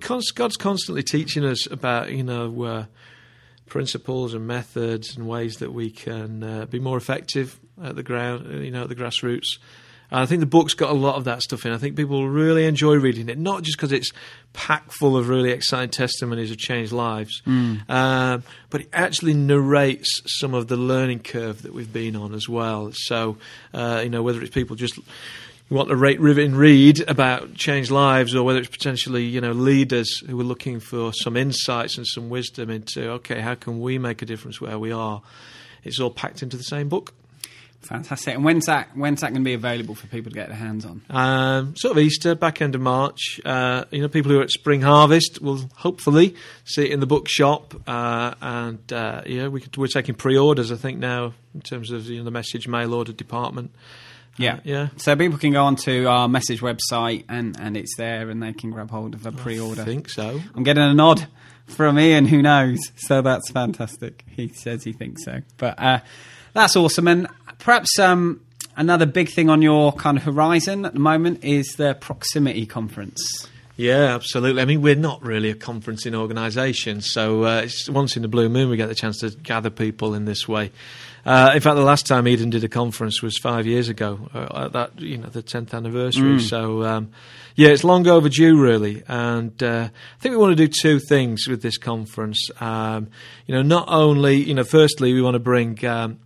[0.00, 2.84] const- God's constantly teaching us about, you know, uh,
[3.66, 8.46] principles and methods and ways that we can uh, be more effective at the ground,
[8.46, 9.58] uh, you know, at the grassroots.
[10.10, 11.72] And I think the book's got a lot of that stuff in.
[11.72, 14.10] I think people will really enjoy reading it, not just because it's
[14.54, 17.42] packed full of really exciting testimonies of changed lives,
[17.90, 22.48] um, but it actually narrates some of the learning curve that we've been on as
[22.48, 22.90] well.
[22.94, 23.36] So,
[23.74, 27.54] uh, you know, whether it's people just you want to rate, rivet, and read about
[27.54, 31.98] changed lives, or whether it's potentially you know leaders who are looking for some insights
[31.98, 35.20] and some wisdom into okay, how can we make a difference where we are?
[35.84, 37.12] It's all packed into the same book.
[37.82, 38.34] Fantastic.
[38.34, 38.88] And when's that?
[38.96, 41.00] When's that going to be available for people to get their hands on?
[41.10, 43.40] Um, sort of Easter, back end of March.
[43.44, 47.06] Uh, you know, people who are at Spring Harvest will hopefully see it in the
[47.06, 47.74] bookshop.
[47.88, 50.70] Uh, and uh, yeah, we could, we're taking pre-orders.
[50.72, 53.70] I think now in terms of you know the message mail order department.
[54.36, 54.88] Yeah, Uh, yeah.
[54.98, 58.70] So people can go onto our message website and, and it's there, and they can
[58.70, 59.82] grab hold of a pre-order.
[59.82, 60.40] I think so.
[60.54, 61.26] I'm getting a nod
[61.66, 62.26] from Ian.
[62.26, 62.78] Who knows?
[62.96, 64.24] So that's fantastic.
[64.28, 66.00] He says he thinks so, but uh,
[66.52, 67.08] that's awesome.
[67.08, 67.26] And
[67.58, 68.40] perhaps um,
[68.76, 73.48] another big thing on your kind of horizon at the moment is the proximity conference.
[73.78, 74.60] Yeah, absolutely.
[74.60, 78.48] I mean, we're not really a conferencing organisation, so uh, it's once in the blue
[78.48, 80.72] moon we get the chance to gather people in this way.
[81.24, 84.64] Uh, in fact, the last time Eden did a conference was five years ago, uh,
[84.64, 86.40] at that you know the tenth anniversary.
[86.40, 87.12] So um,
[87.54, 89.04] yeah, it's long overdue, really.
[89.06, 92.50] And uh, I think we want to do two things with this conference.
[92.60, 93.08] Um,
[93.46, 95.84] you know, not only you know, firstly, we want to bring.
[95.84, 96.18] Um,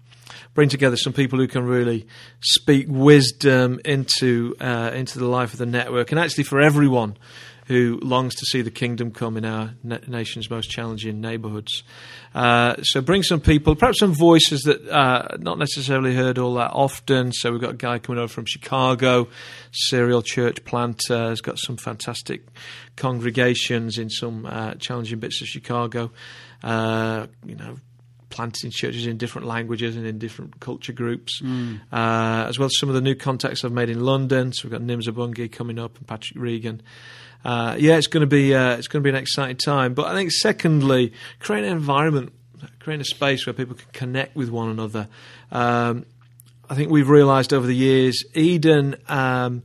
[0.54, 2.06] bring together some people who can really
[2.40, 7.16] speak wisdom into uh, into the life of the network, and actually for everyone
[7.66, 11.84] who longs to see the kingdom come in our na- nation's most challenging neighbourhoods.
[12.34, 16.72] Uh, so bring some people, perhaps some voices that uh, not necessarily heard all that
[16.72, 17.32] often.
[17.32, 19.28] So we've got a guy coming over from Chicago,
[19.70, 22.42] serial church planter, has got some fantastic
[22.96, 26.10] congregations in some uh, challenging bits of Chicago.
[26.62, 27.76] Uh, you know,
[28.32, 31.40] planting churches in different languages and in different culture groups,
[31.92, 34.52] uh, as well as some of the new contacts I've made in London.
[34.52, 36.82] So we've got Nims Obunge coming up and Patrick Regan.
[37.44, 39.94] Uh, yeah, it's going to be uh, it's going to be an exciting time.
[39.94, 42.32] But I think secondly, create an environment,
[42.80, 45.08] create a space where people can connect with one another.
[45.50, 46.06] Um,
[46.70, 48.96] I think we've realised over the years, Eden.
[49.08, 49.62] Um,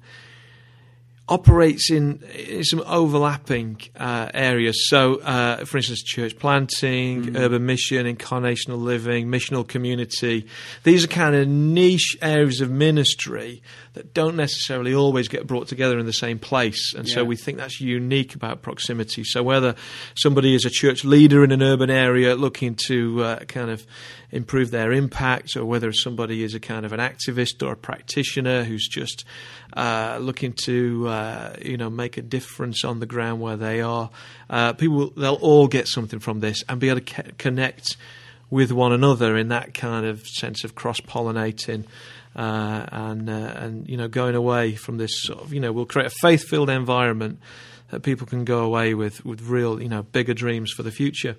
[1.30, 4.88] operates in, in some overlapping uh, areas.
[4.90, 10.48] So, uh, for instance, church planting, urban mission, incarnational living, missional community.
[10.84, 13.62] These are kind of niche areas of ministry
[13.98, 16.93] that don't necessarily always get brought together in the same place.
[16.95, 19.24] And so we think that's unique about proximity.
[19.24, 19.74] So whether
[20.14, 23.88] somebody is a church leader in an urban area looking to uh, kind of
[24.32, 28.64] improve their impact, or whether somebody is a kind of an activist or a practitioner
[28.66, 29.26] who's just
[29.74, 34.12] uh, looking to uh, you know make a difference on the ground where they are,
[34.50, 37.98] uh, people they'll all get something from this and be able to ca- connect
[38.50, 41.86] with one another in that kind of sense of cross pollinating.
[42.38, 45.88] Uh, and uh, and you know going away from this sort of you know we'll
[45.88, 47.40] create a faith filled environment
[47.90, 51.36] that people can go away with with real you know bigger dreams for the future.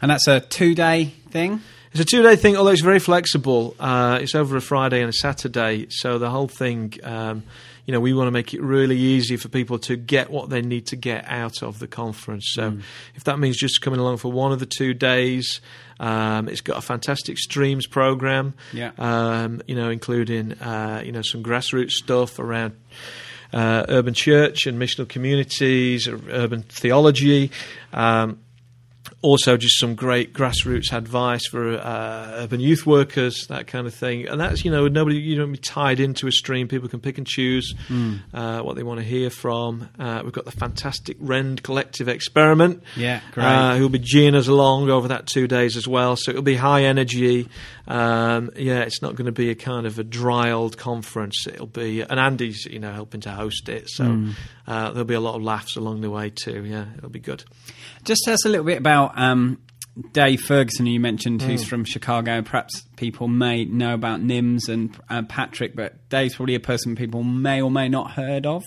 [0.00, 1.60] And that's a two day thing.
[1.92, 3.76] It's a two day thing, although it's very flexible.
[3.78, 7.42] Uh, it's over a Friday and a Saturday, so the whole thing, um,
[7.86, 10.62] you know, we want to make it really easy for people to get what they
[10.62, 12.50] need to get out of the conference.
[12.52, 12.78] So
[13.16, 15.60] if that means just coming along for one of the two days,
[15.98, 18.92] um, it's got a fantastic streams program, Yeah.
[18.98, 22.74] um, you know, including uh, you know some grassroots stuff around
[23.52, 27.50] uh, urban church and missional communities, urban theology.
[27.92, 28.38] Um,
[29.22, 34.26] also, just some great grassroots advice for uh, urban youth workers, that kind of thing.
[34.26, 36.66] And that's you know nobody you don't be tied into a stream.
[36.68, 37.72] People can pick and choose
[38.34, 39.88] uh, what they want to hear from.
[39.98, 42.82] Uh, we've got the fantastic Rend Collective Experiment.
[42.96, 43.44] Yeah, great.
[43.44, 46.16] Uh, who'll be geeing us along over that two days as well.
[46.16, 47.48] So it'll be high energy.
[47.86, 51.46] Um, yeah, it's not going to be a kind of a dry old conference.
[51.46, 54.04] It'll be, and Andy's you know helping to host it, so
[54.66, 56.64] uh, there'll be a lot of laughs along the way too.
[56.64, 57.44] Yeah, it'll be good.
[58.04, 59.58] Just tell us a little bit about um,
[60.12, 62.42] Dave Ferguson, who you mentioned, who's from Chicago.
[62.42, 67.22] Perhaps people may know about Nims and uh, Patrick, but Dave's probably a person people
[67.22, 68.62] may or may not heard of.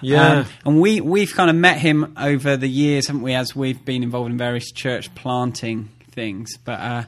[0.00, 0.40] Yeah.
[0.40, 3.34] Um, and we we've kind of met him over the years, haven't we?
[3.34, 7.06] As we've been involved in various church planting things, but uh, a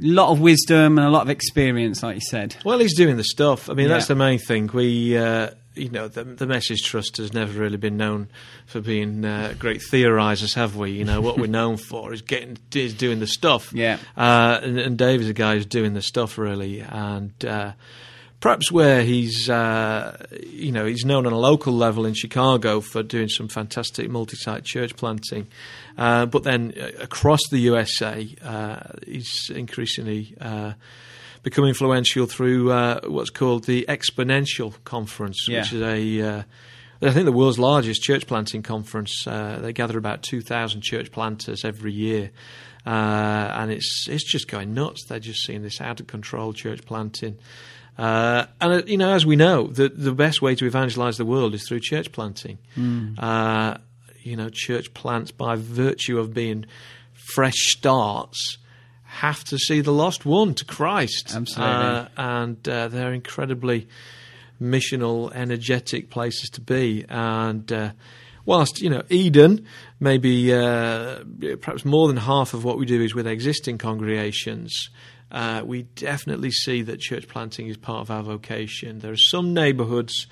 [0.00, 2.56] lot of wisdom and a lot of experience, like you said.
[2.64, 3.70] Well, he's doing the stuff.
[3.70, 3.94] I mean, Yeah.
[3.94, 4.68] that's the main thing.
[4.72, 8.28] We, uh, you know, the, the Message Trust has never really been known
[8.66, 10.92] for being uh, great theorizers, have we?
[10.92, 13.72] You know, what we're known for is getting is doing the stuff.
[13.72, 13.98] Yeah.
[14.16, 17.32] Uh, and, and Dave is a guy who's doing the stuff really, and.
[17.44, 17.72] Uh,
[18.40, 23.02] Perhaps where he's, uh, you know, he's known on a local level in Chicago for
[23.02, 25.46] doing some fantastic multi-site church planting,
[25.98, 30.72] uh, but then uh, across the USA, uh, he's increasingly uh,
[31.42, 36.42] become influential through uh, what's called the Exponential Conference, which is a uh,
[37.02, 39.26] I think the world's largest church planting conference.
[39.26, 42.30] Uh, they gather about two thousand church planters every year,
[42.84, 45.04] uh, and it's it's just going nuts.
[45.04, 47.38] They're just seeing this out of control church planting.
[47.96, 51.24] Uh, and uh, you know, as we know, the the best way to evangelize the
[51.24, 52.58] world is through church planting.
[52.74, 53.14] Hmm.
[53.18, 53.78] Uh,
[54.22, 56.66] you know, church plants by virtue of being
[57.14, 58.58] fresh starts
[59.10, 61.34] have to see the lost one to Christ.
[61.34, 61.74] Absolutely.
[61.74, 63.88] Uh, and uh, they're incredibly
[64.62, 67.04] missional, energetic places to be.
[67.08, 67.90] And uh,
[68.46, 69.66] whilst you know Eden,
[69.98, 71.24] maybe uh,
[71.60, 74.90] perhaps more than half of what we do is with existing congregations.
[75.32, 78.98] Uh, we definitely see that church planting is part of our vocation.
[78.98, 80.26] There are some neighbourhoods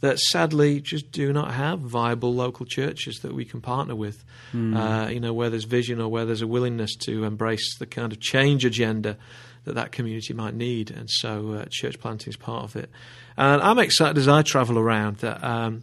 [0.00, 4.24] that sadly just do not have viable local churches that we can partner with.
[4.52, 8.12] Uh, you know, where there's vision or where there's a willingness to embrace the kind
[8.12, 9.16] of change agenda
[9.64, 12.90] that that community might need, and so uh, church planting is part of it.
[13.36, 15.82] And I'm excited as I travel around that um,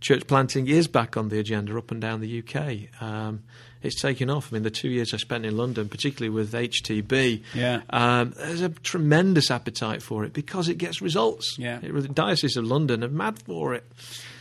[0.00, 3.02] church planting is back on the agenda up and down the UK.
[3.02, 3.42] Um,
[3.86, 4.52] it's taken off.
[4.52, 7.80] I mean, the two years I spent in London, particularly with HTB, Yeah.
[7.90, 11.56] um, there's a tremendous appetite for it because it gets results.
[11.58, 11.78] Yeah.
[11.82, 13.84] It, the Diocese of London are mad for it.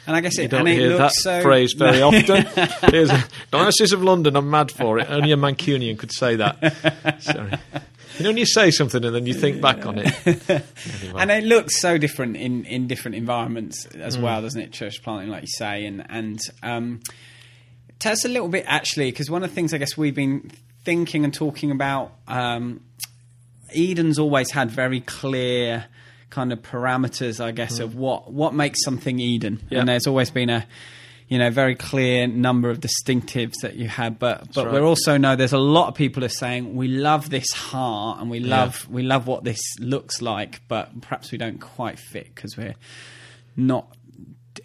[0.08, 2.46] And I guess You it, don't and it hear that so, phrase very often.
[2.92, 5.10] Here's a, Diocese of London, I'm mad for it.
[5.10, 7.18] Only a Mancunian could say that.
[7.22, 7.54] Sorry.
[8.18, 10.14] You know when you say something and then you think back on it.
[10.28, 10.64] Anyway.
[11.18, 14.00] And it looks so different in, in different environments Mm.
[14.02, 14.72] as well, doesn't it?
[14.72, 17.02] Church planting, like you say, and and um,
[18.00, 20.52] tell us a little bit actually, because one of the things I guess we've been
[20.84, 22.82] thinking and talking about, um,
[23.74, 25.86] Eden's always had very clear
[26.30, 29.62] kind of parameters, I guess, of what what makes something Eden, Mm.
[29.72, 29.80] Yeah.
[29.80, 30.66] and there's always been a
[31.28, 34.76] you know very clear number of distinctives that you had but but right.
[34.76, 38.30] we also know there's a lot of people are saying we love this heart and
[38.30, 42.56] we love we love what this looks like but perhaps we don't quite fit because
[42.56, 42.76] we're
[43.58, 43.88] not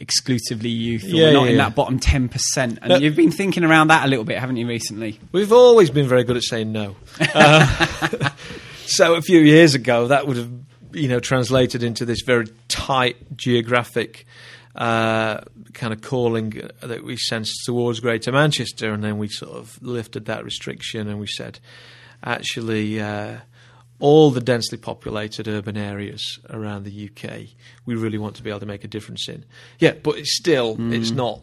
[0.01, 1.65] exclusively youth or Yeah, we're not yeah, in yeah.
[1.65, 2.97] that bottom 10% and No.
[2.97, 6.25] you've been thinking around that a little bit haven't you recently We've always been very
[6.25, 6.97] good at saying no.
[7.21, 8.31] Uh,
[8.87, 10.51] so a few years ago, that would have,
[10.93, 14.27] you know, translated into this very tight geographic
[14.75, 15.41] uh,
[15.75, 20.25] kind of calling that we sensed towards Greater Manchester, and then we sort of lifted
[20.27, 21.59] that restriction and we said,
[22.25, 23.01] actually.
[23.01, 23.39] Uh,
[24.01, 27.49] all the densely populated urban areas around the UK,
[27.87, 29.45] we really want to be able to make a difference in.
[29.79, 31.41] Yeah, but it's still, it's not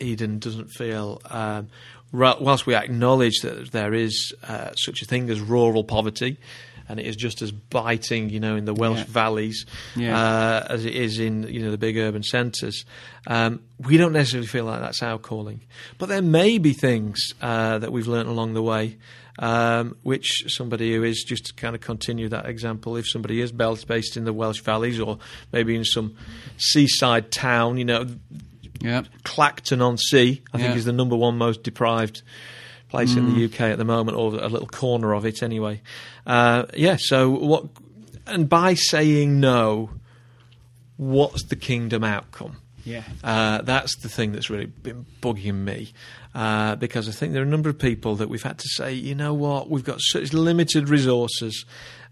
[0.00, 1.20] Eden doesn't feel.
[1.30, 1.68] Um,
[2.12, 6.36] whilst we acknowledge that there is uh, such a thing as rural poverty,
[6.86, 9.04] and it is just as biting, you know, in the Welsh Yeah.
[9.08, 9.64] valleys
[9.96, 10.18] Yeah.
[10.18, 12.84] uh, as it is in you know the big urban centres.
[13.26, 15.62] Um, we don't necessarily feel like that's our calling,
[15.96, 18.98] but there may be things uh, that we've learnt along the way.
[19.36, 23.50] Um, which somebody who is just to kind of continue that example, if somebody is
[23.50, 25.18] based in the Welsh valleys or
[25.50, 26.16] maybe in some
[26.56, 28.06] seaside town, you know,
[28.80, 32.22] yeah Clacton on Sea, I think, is the number one most deprived
[32.90, 35.80] place in the UK at the moment, or a little corner of it anyway.
[36.26, 37.64] Uh, yeah, so what?
[38.28, 39.90] And by saying no,
[40.96, 42.58] what's the kingdom outcome?
[42.84, 45.92] yeah Uh, that's the thing that's really been bugging me.
[46.34, 48.92] Uh, because I think there are a number of people that we've had to say,
[48.92, 51.64] you know what, we've got such limited resources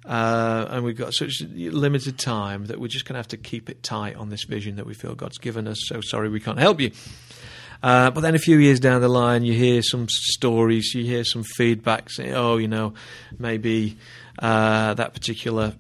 [0.05, 3.69] uh, and we've got such limited time that we're just going to have to keep
[3.69, 5.79] it tight on this vision that we feel God's given us.
[5.87, 6.93] So sorry we can't help you.
[7.83, 11.25] Uh, but then a few years down the line, you hear some stories, you hear
[11.25, 12.95] some feedback saying, oh, you know,
[13.39, 13.99] maybe
[14.39, 15.75] uh, that particular.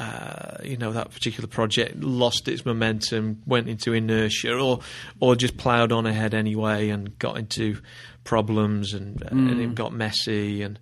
[0.00, 4.80] Uh, you know that particular project lost its momentum, went into inertia, or
[5.20, 7.76] or just ploughed on ahead anyway and got into
[8.24, 10.62] problems and, and it got messy.
[10.62, 10.78] And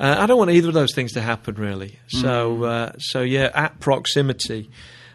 [0.00, 2.00] uh, I don't want either of those things to happen, really.
[2.08, 4.70] So uh, so yeah, at proximity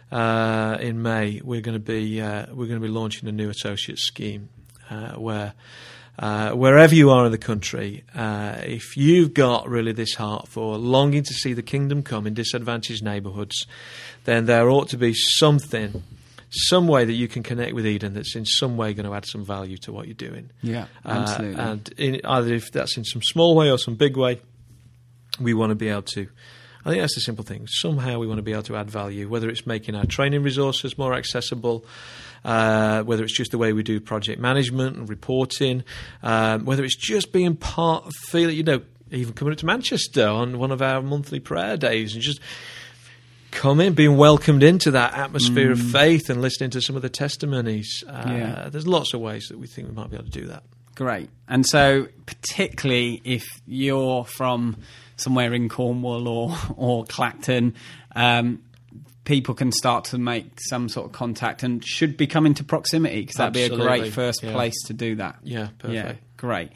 [0.09, 3.49] uh, in May, we're going to be uh, we're going to be launching a new
[3.49, 4.47] associate scheme
[4.89, 5.53] uh, where.
[6.19, 10.77] Uh, wherever you are in the country, uh, if you've got really this heart for
[10.77, 13.65] longing to see the kingdom come in disadvantaged neighbourhoods,
[14.25, 16.03] then there ought to be something,
[16.51, 19.25] some way that you can connect with Eden that's in some way going to add
[19.25, 20.51] some value to what you're doing.
[20.61, 24.15] yeah Uh, absolutely and in, either if that's in some small way or some big
[24.15, 24.39] way,
[25.39, 26.27] we want to be able to.
[26.85, 27.65] I think that's the simple thing.
[27.67, 30.95] Somehow we want to be able to add value, whether it's making our training resources
[30.97, 31.85] more accessible,
[32.45, 35.83] uh, whether it's just the way we do project management and reporting,
[36.21, 38.81] um, whether it's just being part of feeling, you know,
[39.11, 42.39] even coming up to Manchester on one of our monthly prayer days and just
[43.51, 48.03] coming, being welcomed into that atmosphere of faith and listening to some of the testimonies.
[48.07, 48.69] Uh, Yeah.
[48.69, 50.63] There's lots of ways that we think we might be able to do that.
[50.95, 51.29] Great.
[51.47, 54.77] And so, particularly if you're from
[55.15, 57.75] somewhere in Cornwall or or Clacton,
[58.15, 58.61] um,
[59.25, 63.21] people can start to make some sort of contact and should be coming to proximity
[63.21, 64.51] because that'd be a great first Yeah.
[64.51, 65.37] place to do that.
[65.43, 65.93] Yeah, perfect.
[65.93, 66.71] Yeah, great.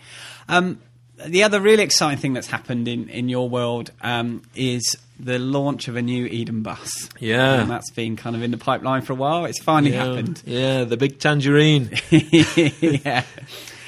[0.47, 0.79] Um,
[1.25, 5.87] the other really exciting thing that's happened in, in your world um, is the launch
[5.87, 7.09] of a new Eden bus.
[7.19, 7.61] Yeah.
[7.61, 9.45] And that's been kind of in the pipeline for a while.
[9.45, 10.05] It's finally Yeah.
[10.05, 10.43] happened.
[10.45, 11.89] Yeah, the big tangerine.
[12.11, 13.23] yeah.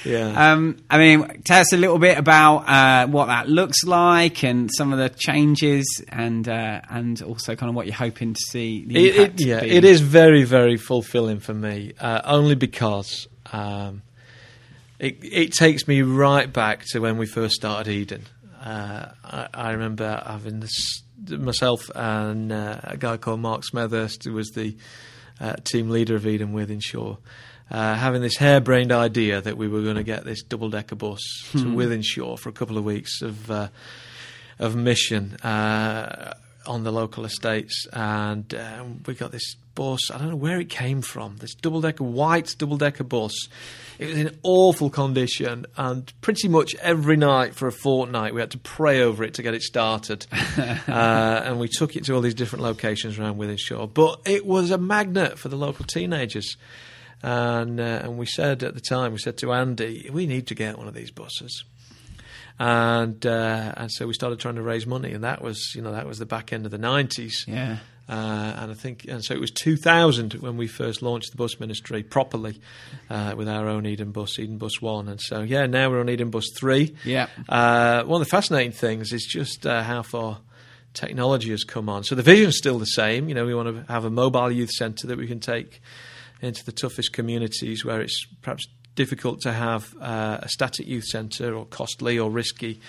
[0.06, 0.54] Yeah.
[0.54, 4.70] Um, I mean, tell us a little bit about uh, what that looks like and
[4.78, 8.86] some of the changes, and uh, and also kind of what you're hoping to see.
[8.86, 9.70] The It, it, yeah, be.
[9.70, 11.94] it is very, very fulfilling for me.
[12.00, 14.02] Uh, only because um,
[15.00, 18.26] it, it takes me right back to when we first started Eden.
[18.62, 24.34] Uh, I, I remember having this myself and uh, a guy called Mark Smethurst, who
[24.34, 24.76] was the
[25.40, 27.18] uh, team leader of Eden Wythenshawe,
[27.72, 31.22] uh, having this harebrained idea that we were going to get this double decker bus
[31.52, 33.68] to Wythenshawe for a couple of weeks of uh,
[34.58, 36.34] of mission uh,
[36.66, 40.12] on the local estates, and uh, we got this bus.
[40.12, 41.38] I don't know where it came from.
[41.38, 43.48] This double decker, white double decker bus.
[43.98, 48.52] It was in awful condition, and pretty much every night for a fortnight we had
[48.52, 50.26] to pray over it to get it started.
[50.58, 53.94] uh, and we took it to all these different locations around Wythenshawe.
[53.94, 56.58] But it was a magnet for the local teenagers.
[57.22, 60.56] And, uh, and we said at the time, we said to Andy, we need to
[60.56, 61.64] get one of these buses
[62.60, 65.94] and uh, and so we started trying to raise money, and that was you know
[65.94, 67.46] that was the back end of the nineties.
[67.48, 67.78] Yeah.
[68.10, 71.60] Uh, and I think, and so it was 2000 when we first launched the bus
[71.60, 72.60] ministry properly
[73.08, 76.10] uh, with our own Eden Bus, Eden Bus One, and so yeah, now we're on
[76.10, 76.96] Eden Bus Three.
[77.06, 77.28] Yeah.
[77.48, 80.40] Uh, one of the fascinating things is just uh, how far
[80.96, 82.04] technology has come on.
[82.04, 83.30] So the vision's still the same.
[83.30, 85.80] You know, we want to have a mobile youth centre that we can take
[86.42, 91.56] into the toughest communities where it's perhaps difficult to have uh, a static youth centre
[91.56, 92.82] or costly or risky.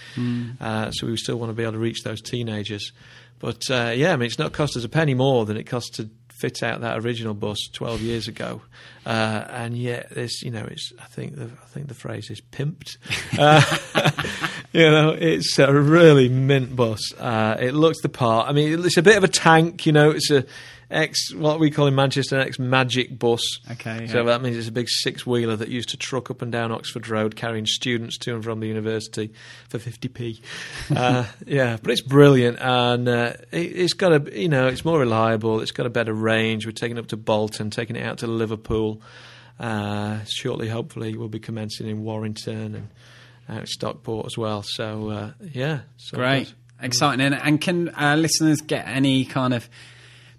[0.60, 2.92] Uh, so we still want to be able to reach those teenagers.
[3.38, 5.94] But uh, yeah, I mean, it's not cost us a penny more than it cost
[5.94, 8.62] to fit out that original bus 12 years ago.
[9.04, 12.40] Uh, and yet, this, you know, it's, I think the, I think the phrase is
[12.40, 12.96] pimped.
[13.38, 13.62] Uh,
[14.72, 17.14] you know, it's a really mint bus.
[17.14, 18.48] Uh, it looks the part.
[18.48, 20.44] I mean, it's a bit of a tank, you know, it's a
[20.90, 23.42] ex, what we call in Manchester, an ex magic bus.
[23.70, 24.24] Okay, So yeah.
[24.24, 27.08] that means it's a big six wheeler that used to truck up and down Oxford
[27.08, 29.32] Road carrying students to and from the university
[29.68, 30.40] for 50p.
[30.96, 34.98] uh, yeah, but it's brilliant and uh, it, it's got a, you know, it's more
[34.98, 36.66] reliable, it's got a better range.
[36.66, 39.00] We're taking it up to Bolton, taking it out to Liverpool.
[39.58, 42.88] Uh, shortly, hopefully, we'll be commencing in Warrington and
[43.48, 44.62] out Stockport as well.
[44.62, 45.80] So, uh, yeah.
[45.98, 49.68] So Great, exciting, and, and can uh, listeners get any kind of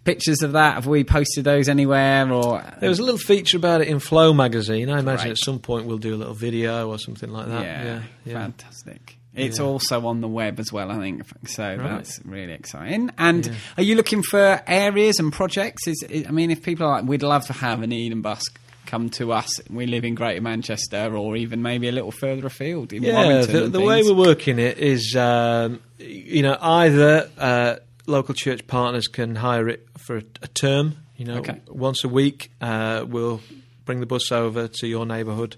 [0.03, 0.75] pictures of that?
[0.75, 2.31] Have we posted those anywhere?
[2.31, 4.89] Or There was a little feature about it in Flow magazine.
[4.89, 5.31] I imagine Right.
[5.31, 7.63] at some point we'll do a little video or something like that.
[7.63, 8.33] yeah, Yeah, yeah.
[8.33, 9.17] fantastic.
[9.33, 9.65] It's Yeah.
[9.65, 11.21] also on the web as well, I think.
[11.47, 11.77] So Right.
[11.77, 13.11] that's really exciting.
[13.17, 13.53] And Yeah.
[13.77, 15.87] are you looking for areas and projects?
[15.87, 18.43] Is, I mean, if people are like, we'd love to have an Eden bus
[18.87, 19.61] come to us.
[19.69, 23.53] We live in Greater Manchester, or even maybe a little further afield in Yeah, Warrington.
[23.53, 27.75] the, the way we're working it is, um, you know, either uh,
[28.11, 30.97] local church partners can hire it for a, a term.
[31.17, 31.59] You know, Okay.
[31.67, 33.41] once a week, uh, we'll
[33.85, 35.55] bring the bus over to your neighbourhood.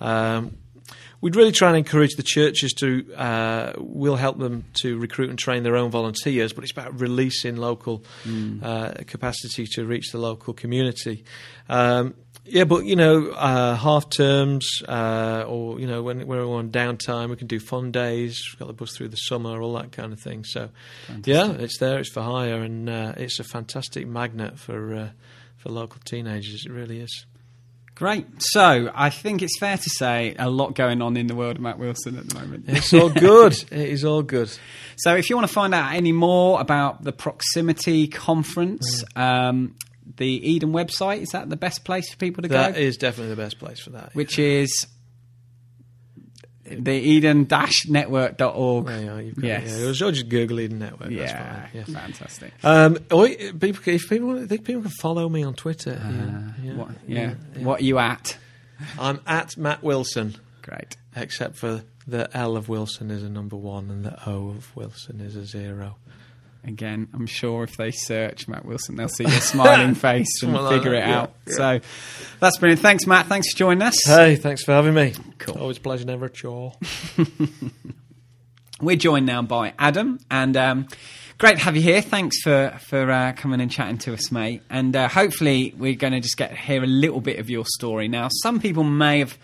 [0.00, 0.56] Um,
[1.20, 3.12] we'd really try and encourage the churches to.
[3.14, 7.56] Uh, we'll help them to recruit and train their own volunteers, but it's about releasing
[7.56, 8.04] local
[8.62, 11.24] uh, capacity to reach the local community.
[11.68, 12.14] Um,
[12.48, 17.30] yeah, but you know, uh, half terms, uh, or you know, when we're on downtime,
[17.30, 18.42] we can do fun days.
[18.50, 20.44] We've got the bus through the summer, all that kind of thing.
[20.44, 20.70] So,
[21.24, 21.98] yeah, it's there.
[21.98, 25.08] It's for hire, and uh, it's a fantastic magnet for uh,
[25.56, 26.64] for local teenagers.
[26.66, 27.26] It really is.
[27.98, 28.26] Great.
[28.38, 31.62] So I think it's fair to say a lot going on in the world of
[31.62, 32.66] Matt Wilson at the moment.
[32.68, 33.54] It's all good.
[33.72, 34.56] it is all good.
[34.98, 39.74] So if you want to find out any more about the Proximity Conference, um,
[40.16, 42.80] the Eden website is that the best place for people to That go?
[42.80, 44.14] is definitely the best place for that.
[44.14, 44.86] Which is
[46.64, 48.86] the eden-network.org.
[48.86, 49.62] There you are, you've got Yes.
[49.72, 49.84] it, yeah.
[49.84, 51.08] It was or just Google Eden Network.
[51.10, 51.66] That's Yeah.
[51.72, 51.84] Yeah.
[51.84, 52.52] fantastic.
[52.62, 55.98] Um, or people, if people, I think people can follow me on Twitter.
[56.02, 57.34] yeah, yeah, Uh, What, yeah.
[57.56, 57.62] yeah.
[57.64, 58.36] What are you at?
[58.98, 60.96] I'm at Matt Wilson, Great.
[61.16, 65.20] except for the L of Wilson is a number one and the O of Wilson
[65.20, 65.96] is a zero.
[66.64, 70.62] Again, I'm sure if they search Matt Wilson, they'll see your smiling face and Something
[70.62, 71.32] like figure that, it yeah, out.
[71.46, 71.80] So
[72.40, 72.82] that's brilliant.
[72.82, 73.26] Thanks, Matt.
[73.26, 74.04] Thanks for joining us.
[74.04, 75.14] Hey, thanks for having me.
[75.38, 75.58] Cool.
[75.58, 76.74] Always a pleasure, never a chore.
[78.80, 80.88] We're joined now by Adam, and um,
[81.38, 82.00] great to have you here.
[82.00, 84.62] Thanks for for uh, coming and chatting to us, mate.
[84.70, 87.64] And uh, hopefully, we're going to just get to hear a little bit of your
[87.66, 88.06] story.
[88.08, 89.36] Now, some people may have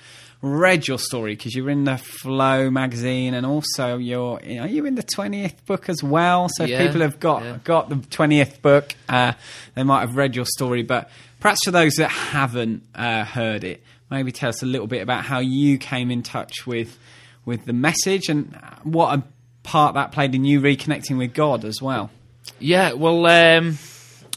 [0.45, 4.85] read your story because you're in the Flow magazine, and also you're you know, you
[4.85, 6.49] in the twentieth book as well.
[6.55, 7.59] So if Yeah, people have got yeah.
[7.65, 9.33] got the twentieth book, uh,
[9.75, 10.83] they might have read your story.
[10.83, 15.03] But perhaps for those that haven't uh, heard it, maybe tell us a little bit
[15.03, 16.99] about how you came in touch with
[17.45, 19.23] with the message, and what a
[19.63, 22.11] part that played in you reconnecting with God as well.
[22.59, 23.79] Yeah, well, um,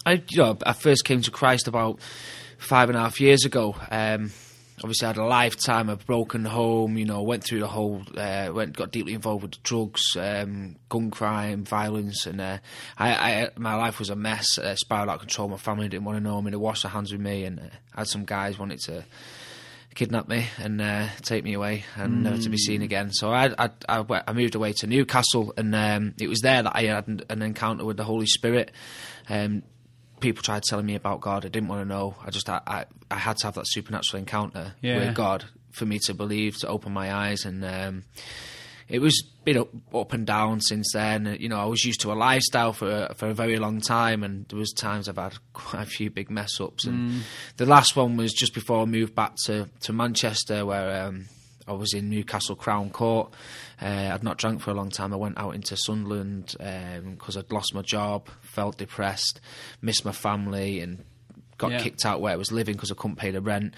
[0.05, 1.99] I you know I first came to Christ about
[2.57, 3.75] five and a half years ago.
[3.91, 4.31] Um,
[4.79, 6.97] obviously, I had a lifetime of broken home.
[6.97, 11.11] You know, went through the whole, uh, went got deeply involved with drugs, um, gun
[11.11, 12.57] crime, violence, and uh,
[12.97, 14.57] I, I, my life was a mess.
[14.57, 15.49] Uh, spiraled out of control.
[15.49, 16.51] My family didn't want to know me.
[16.51, 17.63] They washed their hands with me, and uh,
[17.95, 19.05] I had some guys wanted to
[19.97, 23.11] kidnap me and uh, take me away and never to be seen again.
[23.11, 26.71] So I, I, I, I moved away to Newcastle, and um, it was there that
[26.75, 28.71] I had an, an encounter with the Holy Spirit.
[29.27, 29.63] Um,
[30.19, 31.45] people tried telling me about God.
[31.45, 32.15] I didn't want to know.
[32.25, 34.99] I just I, I, I had to have that supernatural encounter Yeah.
[34.99, 38.03] with God for me to believe, to open my eyes, and um,
[38.89, 41.37] it was been up, up and down since then.
[41.39, 44.45] You know, I was used to a lifestyle for for a very long time, and
[44.49, 46.85] there was times I've had quite a few big mess ups.
[46.85, 47.23] And
[47.57, 51.25] the last one was just before I moved back to to Manchester, where um,
[51.67, 53.31] I was in Newcastle Crown Court.
[53.79, 55.13] Uh, I'd not drank for a long time.
[55.13, 58.27] I went out into Sunderland because I'd lost my job,
[58.57, 59.39] felt depressed,
[59.81, 61.03] missed my family, and
[61.57, 61.79] got Yeah.
[61.83, 63.73] kicked out where I was living because I couldn't pay the rent,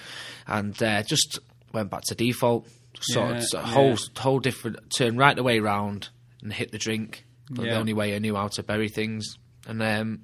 [0.48, 1.40] and uh, just
[1.74, 2.68] went back to default.
[3.02, 3.74] Sort Yeah, of yeah.
[3.74, 6.10] whole whole different turn right the way round
[6.42, 7.26] and hit the drink.
[7.52, 7.74] But Yeah.
[7.74, 9.26] The only way I knew how to bury things,
[9.68, 10.22] and um,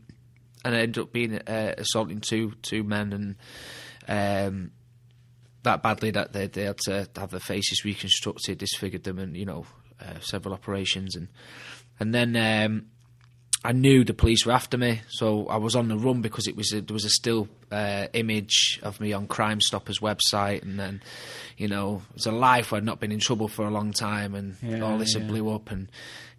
[0.63, 3.35] and I ended up being uh, assaulting two two men and.
[4.07, 4.71] Um,
[5.63, 9.45] that badly that they, they had to have their faces reconstructed, disfigured them, and you
[9.45, 9.65] know
[9.99, 11.27] uh, several operations, and
[11.99, 12.85] and then um,
[13.65, 16.55] I knew the police were after me, so I was on the run because it
[16.55, 20.79] was a, there was a still uh, image of me on Crime Stoppers website, and
[20.79, 21.01] then
[21.57, 23.91] you know it was a life where I'd not been in trouble for a long
[23.91, 25.29] time, and Yeah, all this had yeah.
[25.29, 25.89] blew up, and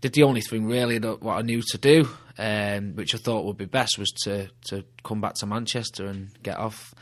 [0.01, 2.09] did the only thing really that what I knew to do,
[2.39, 6.31] um, which I thought would be best, was to to come back to Manchester and
[6.43, 6.95] get off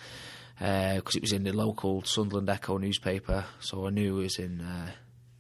[0.59, 4.61] because it was in the local Sunderland Echo newspaper, so I knew I was in
[4.61, 4.91] uh,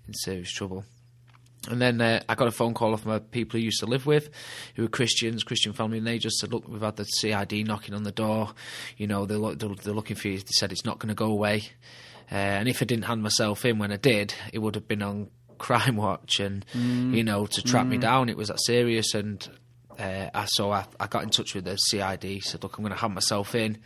[0.06, 0.84] in serious trouble.
[1.70, 4.06] And then uh, I got a phone call off my people who used to live
[4.06, 4.30] with,
[4.74, 7.94] who were Christians, Christian family, and they just said, "Look, we've had the CID knocking
[7.94, 8.50] on the door.
[8.96, 11.14] You know, they're, look, they're, they're looking for you." They said it's not going to
[11.14, 11.62] go away.
[12.30, 15.02] Uh, and if I didn't hand myself in when I did, it would have been
[15.02, 16.64] on Crime Watch, and
[17.14, 18.28] you know, to track me down.
[18.28, 19.46] It was that serious, and
[19.98, 22.42] uh, I so I, I got in touch with the CID.
[22.42, 23.78] Said, "Look, I'm going to hand myself in."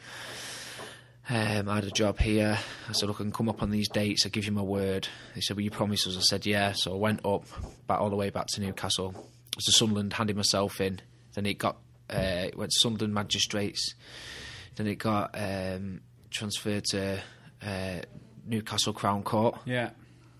[1.31, 2.59] Um, I had a job here.
[2.89, 4.25] I said, look, I can come up on these dates.
[4.25, 5.09] I give you my word.
[5.35, 6.17] They said, well, you promised us.
[6.17, 6.73] I said, yeah.
[6.73, 7.45] So I went up,
[7.87, 9.15] back all the way back to Newcastle.
[9.15, 9.21] I
[9.57, 11.01] was to Sunderland, handed myself in.
[11.35, 11.77] Then it got,
[12.09, 13.95] uh, it went to Sunderland Magistrates.
[14.77, 16.01] Then it got um,
[16.31, 17.21] transferred to
[17.63, 18.01] uh,
[18.47, 19.91] Newcastle Crown Court Yeah.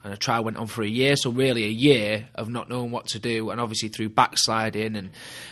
[0.05, 1.17] And a trial went on for a year.
[1.17, 5.11] So really, a year of not knowing what to do, and obviously through backsliding and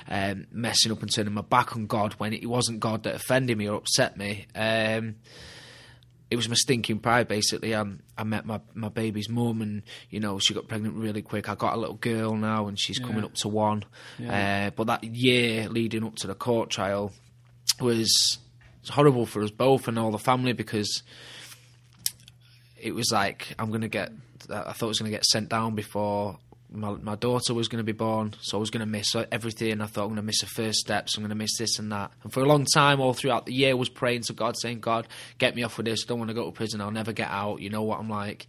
[0.08, 3.58] um, messing up and turning my back on God when it wasn't God that offended
[3.58, 4.46] me or upset me.
[4.54, 5.16] Um,
[6.28, 7.72] it was my stinking pride, basically.
[7.72, 11.48] Um, I met my, my baby's mum, and you know she got pregnant really quick.
[11.48, 13.84] I got a little girl now, and she's coming up to one.
[14.18, 14.66] Yeah.
[14.66, 17.12] Uh, but that year leading up to the court trial
[17.80, 18.38] was
[18.88, 21.02] horrible for us both and all the family because
[22.76, 24.12] it was like I'm going to get.
[24.50, 26.38] I thought I was going to get sent down before
[26.70, 29.80] my, my daughter was going to be born, so I was going to miss everything.
[29.80, 31.16] I thought I'm going to miss the first steps.
[31.16, 32.12] I'm going to miss this and that.
[32.22, 35.06] And for a long time, all throughout the year, was praying to God, saying, "God,
[35.38, 36.04] get me off with this.
[36.04, 36.80] I don't want to go to prison.
[36.80, 37.60] I'll never get out.
[37.60, 38.46] You know what I'm like.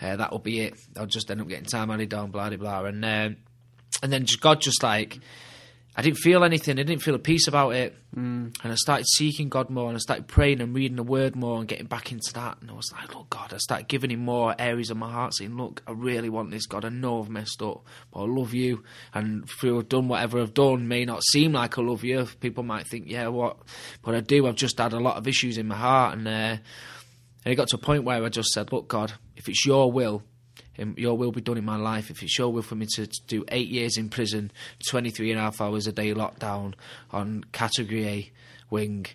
[0.00, 0.74] Uh, that will be it.
[0.96, 3.36] I'll just end up getting time added down, blah blah blah." And um,
[4.02, 5.18] and then God just like.
[5.96, 6.78] I didn't feel anything.
[6.78, 7.96] I didn't feel a peace about it.
[8.16, 8.56] Mm.
[8.62, 11.58] And I started seeking God more and I started praying and reading the word more
[11.58, 12.58] and getting back into that.
[12.60, 15.34] And I was like, look, God, I started giving him more areas of my heart,
[15.34, 16.84] saying, look, I really want this, God.
[16.84, 18.84] I know I've messed up, but I love you.
[19.12, 22.26] And through I've done whatever I've done, may not seem like I love you.
[22.38, 23.58] People might think, yeah, what?
[24.02, 24.46] But I do.
[24.46, 26.16] I've just had a lot of issues in my heart.
[26.16, 29.48] And, uh, and it got to a point where I just said, look, God, if
[29.48, 30.22] it's your will,
[30.96, 32.10] your will be done in my life.
[32.10, 34.50] If it's your will for me to, to do eight years in prison,
[34.88, 36.74] 23 and a half hours a day lockdown
[37.10, 38.32] on category A
[38.70, 39.06] wing,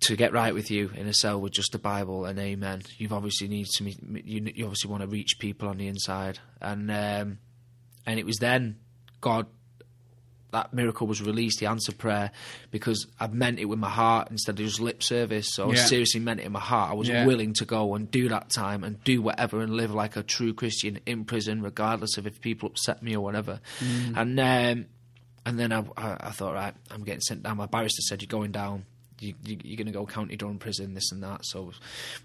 [0.00, 3.12] to get right with you in a cell with just the Bible and Amen, you've
[3.12, 6.90] obviously need to meet, you, you obviously want to reach people on the inside, and
[6.90, 7.38] um,
[8.06, 8.78] and it was then
[9.20, 9.46] God
[10.52, 12.30] that miracle was released, the answered prayer,
[12.70, 15.54] because I meant it with my heart instead of just lip service.
[15.54, 16.90] So I seriously meant it in my heart.
[16.90, 17.24] I was Yeah.
[17.26, 20.52] willing to go and do that time and do whatever and live like a true
[20.54, 23.60] Christian in prison, regardless of if people upset me or whatever.
[23.80, 24.86] And um,
[25.46, 27.56] and then I, I, I thought, right, I'm getting sent down.
[27.56, 28.84] My barrister said, "You're going down.
[29.20, 31.72] You, you, you're going to go county Durham prison, this and that." So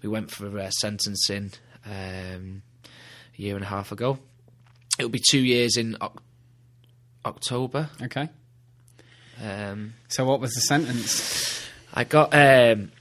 [0.02, 1.52] we went for uh, sentencing
[1.86, 2.62] um,
[3.38, 4.18] a year and a half ago.
[4.98, 6.22] It'll be two years in Oc-
[7.26, 7.90] October.
[8.02, 8.28] Okay.
[9.42, 11.62] Um, So what was the sentence?
[11.92, 12.92] I got um,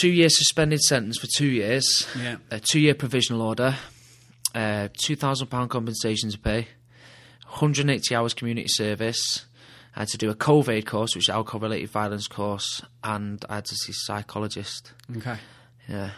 [0.00, 2.36] two year suspended sentence for two years, Yeah.
[2.50, 3.76] a two year provisional order,
[4.54, 6.68] uh, two thousand pound compensation to pay,
[7.48, 9.46] 180 hours community service.
[9.94, 13.64] I had to do a CoVAID course, which is alcohol-related violence course, and I had
[13.64, 14.92] to see a psychologist.
[15.16, 15.38] Okay.
[15.88, 16.10] Yeah,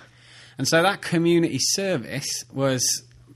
[0.56, 2.82] And so that community service was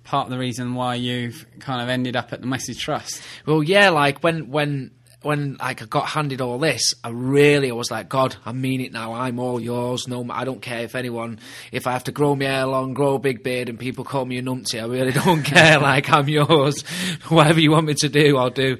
[0.04, 3.22] part of the reason why you've kind of ended up at the Message Trust.
[3.46, 4.92] Well, yeah, like when when
[5.22, 8.92] when like I got handed all this, I really was like, God, I mean it
[8.92, 9.12] now.
[9.12, 10.08] I'm all yours.
[10.08, 11.38] No, I don't care if anyone,
[11.70, 14.24] if I have to grow my hair long, grow a big beard, and people call
[14.24, 14.82] me a numpty.
[14.82, 15.78] I really don't care.
[15.78, 16.82] like I'm yours.
[17.28, 18.78] Whatever you want me to do, I'll do.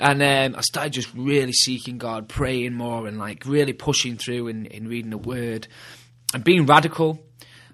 [0.00, 4.48] And um, I started just really seeking God, praying more, and like really pushing through
[4.48, 5.68] in, in reading the Word
[6.34, 7.20] and being radical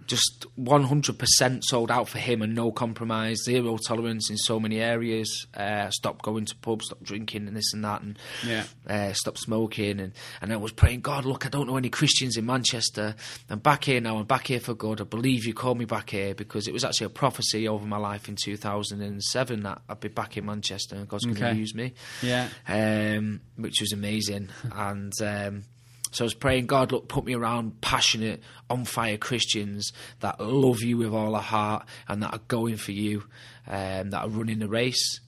[0.09, 5.47] just 100% sold out for him and no compromise, zero tolerance in so many areas.
[5.55, 8.65] Uh, stopped going to pubs, stopped drinking and this and that, and Yeah.
[8.89, 10.01] uh, stopped smoking.
[10.01, 13.15] And, and I was praying, God, look, I don't know any Christians in Manchester.
[13.49, 14.17] I'm back here now.
[14.19, 15.01] I'm back here for good.
[15.01, 17.99] I believe you called me back here because it was actually a prophecy over my
[17.99, 21.53] life in 2007 that I'd be back in Manchester and God's going Okay.
[21.53, 21.93] to use me
[22.23, 22.49] Yeah.
[22.67, 24.49] um, which was amazing.
[24.73, 25.65] and um,
[26.11, 30.83] so I was praying, God, look, put me around passionate, on fire Christians that love
[30.83, 33.25] you with all their heart and that are going for you,
[33.67, 35.21] um, that are running the race.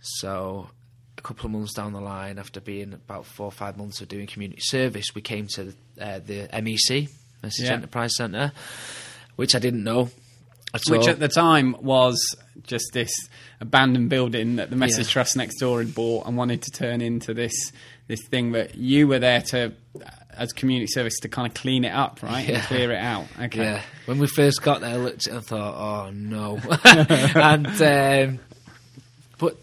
[0.00, 0.68] So
[1.16, 4.08] a couple of months down the line, after being about four or five months of
[4.08, 7.08] doing community service, we came to uh, the MEC,
[7.42, 7.74] Message Yeah.
[7.74, 8.52] Enterprise Centre,
[9.36, 10.10] which I didn't know.
[10.72, 11.10] At Which all.
[11.10, 12.18] at the time was
[12.64, 13.12] just this
[13.60, 15.12] abandoned building that the Message Yeah.
[15.12, 17.70] Trust next door had bought and wanted to turn into this
[18.06, 19.72] this thing that you were there to,
[20.30, 23.26] as community service, to kind of clean it up, right, and clear it out.
[23.40, 23.62] Okay.
[23.62, 23.82] Yeah.
[24.06, 26.58] When we first got there, I looked at it and thought, oh no.
[26.84, 27.66] and
[28.36, 28.40] um,
[29.38, 29.56] but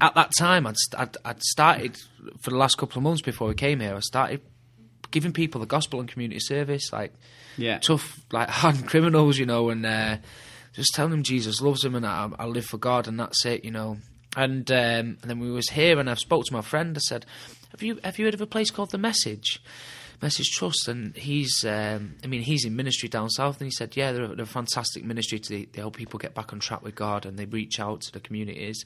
[0.00, 1.96] at that time, I'd, I'd I'd started
[2.42, 3.94] for the last couple of months before we came here.
[3.96, 4.40] I started
[5.10, 7.12] giving people the gospel and community service, like
[7.56, 7.78] Yeah.
[7.78, 10.16] tough, like hard criminals, you know, and uh,
[10.72, 13.64] just telling them Jesus loves them and I, I live for God and that's it,
[13.64, 13.98] you know.
[14.36, 16.96] And um, and then we was here and I spoke to my friend.
[16.96, 17.26] I said,
[17.70, 19.60] "Have you have you heard of a place called the Message?"
[20.22, 23.96] Message Trust, and he's, um, I mean, he's in ministry down south, and he said,
[23.96, 26.94] yeah, they're, they're a fantastic ministry to they help people get back on track with
[26.94, 28.84] God, and they reach out to the communities.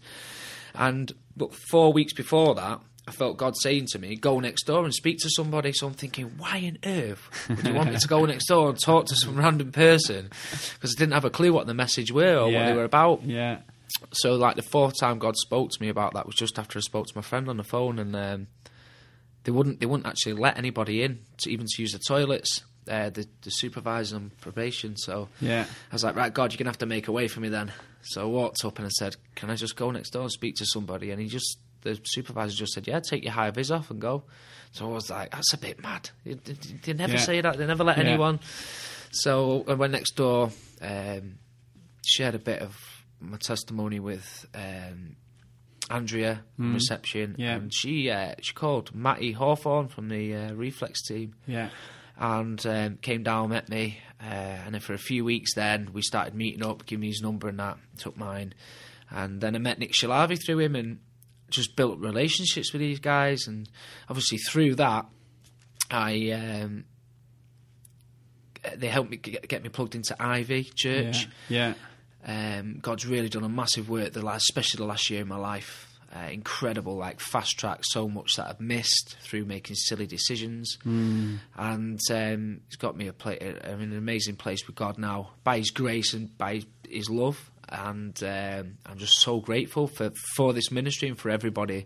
[0.74, 4.84] And but four weeks before that, I felt God saying to me, "Go next door
[4.84, 8.08] and speak to somebody." So I'm thinking, why on earth would you want me to
[8.08, 10.30] go next door and talk to some random person?
[10.74, 13.22] Because I didn't have a clue what the message were or what they were about.
[13.24, 13.58] Yeah.
[14.12, 16.82] So like the fourth time God spoke to me about that was just after I
[16.82, 18.46] spoke to my friend on the phone, and um,
[19.44, 22.64] they wouldn't they wouldn't actually let anybody in to even to use the toilets.
[22.88, 24.96] Uh, the the supervisor on probation.
[24.96, 25.66] So Yeah.
[25.90, 27.70] I was like, right, God, you're gonna have to make a way for me then.
[28.02, 30.54] So I walked up and I said, can I just go next door and speak
[30.56, 31.10] to somebody?
[31.10, 34.24] And he just the supervisor just said, yeah, take your high vis off and go.
[34.72, 36.08] So I was like, that's a bit mad.
[36.24, 37.18] They, they- they never Yeah.
[37.20, 37.58] say that.
[37.58, 38.04] They never let Yeah.
[38.04, 38.40] anyone.
[39.10, 41.34] So I went next door, um,
[42.06, 42.74] shared a bit of
[43.20, 45.16] my testimony with um,
[45.90, 47.56] Andrea in reception, Yeah.
[47.56, 51.70] and she uh, she called Matty Hawthorne from the uh, Reflex team Yeah.
[52.18, 56.02] and um, came down, met me, uh, and then for a few weeks, then we
[56.02, 58.54] started meeting up, giving me his number and that, took mine,
[59.10, 60.98] and then I met Nick Shalavi through him and
[61.50, 63.68] just built relationships with these guys, and
[64.08, 65.06] obviously through that,
[65.90, 66.84] I um,
[68.76, 71.28] they helped me get, get me plugged into Ivy Church.
[71.48, 71.74] Yeah.
[72.26, 75.36] Um, God's really done a massive work, the last, especially the last year of my
[75.36, 75.84] life.
[76.14, 80.78] Uh, incredible, like fast track so much that I've missed through making silly decisions,
[81.54, 85.32] and um, it's got me a pla- I'm in an amazing place with God now
[85.44, 90.54] by His grace and by His love, and um, I'm just so grateful for for
[90.54, 91.84] this ministry and for everybody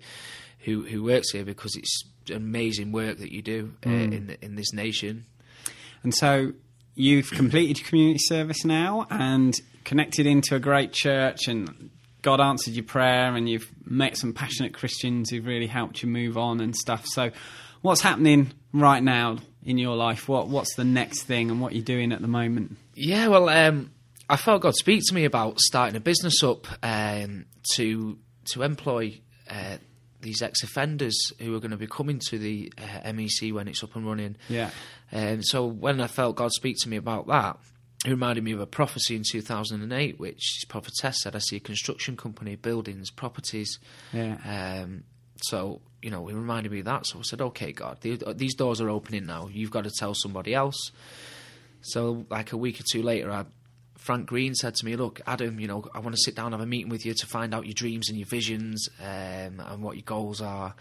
[0.61, 4.73] who who works here because it's amazing work that you do uh, in in this
[4.73, 5.27] nation.
[6.05, 6.53] And so
[6.95, 9.55] you've completed community service now and
[9.85, 11.91] connected into a great church and
[12.23, 16.39] God answered your prayer and you've met some passionate Christians who've really helped you move
[16.39, 17.05] on and stuff.
[17.07, 17.31] So
[17.83, 20.29] what's happening right now in your life?
[20.29, 22.77] What what's the next thing and what you're doing at the moment?
[22.95, 23.91] Yeah, well, um,
[24.29, 28.19] I felt God speak to me about starting a business up um, to
[28.53, 29.21] to employ
[29.51, 29.79] uh,
[30.21, 33.95] these ex-offenders who are going to be coming to the uh, MEC when it's up
[33.97, 34.37] and running.
[34.49, 34.71] Yeah.
[35.13, 37.59] Um, so when I felt God speak to me about that,
[38.05, 41.61] it reminded me of a prophecy in 2008, which this prophetess said, I see a
[41.61, 43.79] construction company, buildings, properties.
[44.13, 44.83] Yeah.
[44.83, 45.05] Um,
[45.43, 47.07] so, you know, it reminded me of that.
[47.07, 49.49] So I said, okay, God, the, these doors are opening now.
[49.53, 50.91] You've got to tell somebody else.
[51.83, 53.45] So, like a week or two later, I,
[53.97, 56.55] Frank Green said to me, "Look, Adam, you know, I want to sit down and
[56.55, 59.83] have a meeting with you to find out your dreams and your visions um, and
[59.83, 60.75] what your goals are."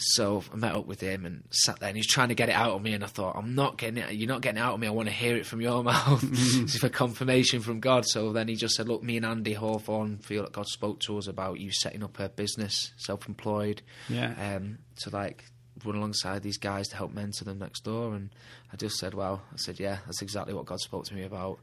[0.00, 2.48] So I met up with him and sat there, and he was trying to get
[2.48, 4.12] it out of me, and I thought, I'm not getting it.
[4.12, 4.86] You're not getting it out of me.
[4.86, 6.22] I want to hear it from your mouth.
[6.32, 8.06] it's for confirmation from God.
[8.06, 11.18] So then he just said, Look, me and Andy Hawthorne feel that God spoke to
[11.18, 13.82] us about you setting up a business, self-employed.
[14.08, 14.56] Yeah.
[14.56, 15.44] Um, to like
[15.84, 18.14] run alongside these guys to help mentor them next door.
[18.14, 18.30] And
[18.72, 21.58] I just said, Well, I said, Yeah, that's exactly what God spoke to me about.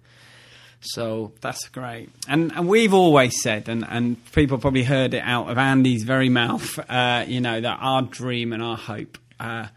[0.86, 2.10] So That's great.
[2.28, 6.30] And, and we've always said, and, and people probably heard it out of Andy's very
[6.30, 9.68] mouth, uh, you know, that our dream and our hope, uh,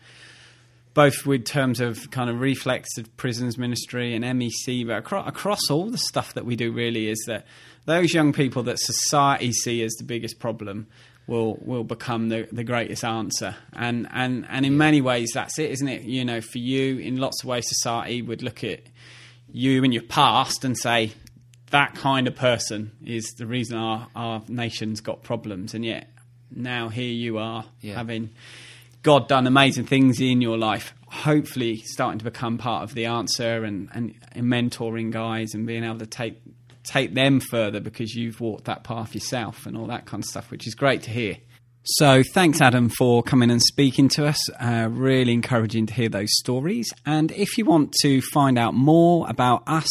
[0.94, 5.70] both with terms of kind of reflex of prisons ministry and MEC, but across, across
[5.70, 7.46] all the stuff that we do really is that
[7.86, 10.86] those young people that society see as the biggest problem
[11.28, 13.54] will will become the, the greatest answer.
[13.74, 16.02] And, and and in many ways that's it, isn't it?
[16.02, 18.80] You know, for you, in lots of ways society would look at
[19.52, 21.12] you and your past and say
[21.70, 26.08] that kind of person is the reason our, our nation's got problems and yet
[26.50, 27.94] now here you are Yeah.
[27.94, 28.30] having
[29.02, 33.64] God done amazing things in your life hopefully starting to become part of the answer
[33.64, 36.38] and, and, and mentoring guys and being able to take
[36.84, 40.50] take them further because you've walked that path yourself and all that kind of stuff
[40.50, 41.36] which is great to hear
[41.92, 44.50] so thanks, Adam, for coming and speaking to us.
[44.60, 46.92] Uh, really encouraging to hear those stories.
[47.06, 49.88] And if you want to find out more about us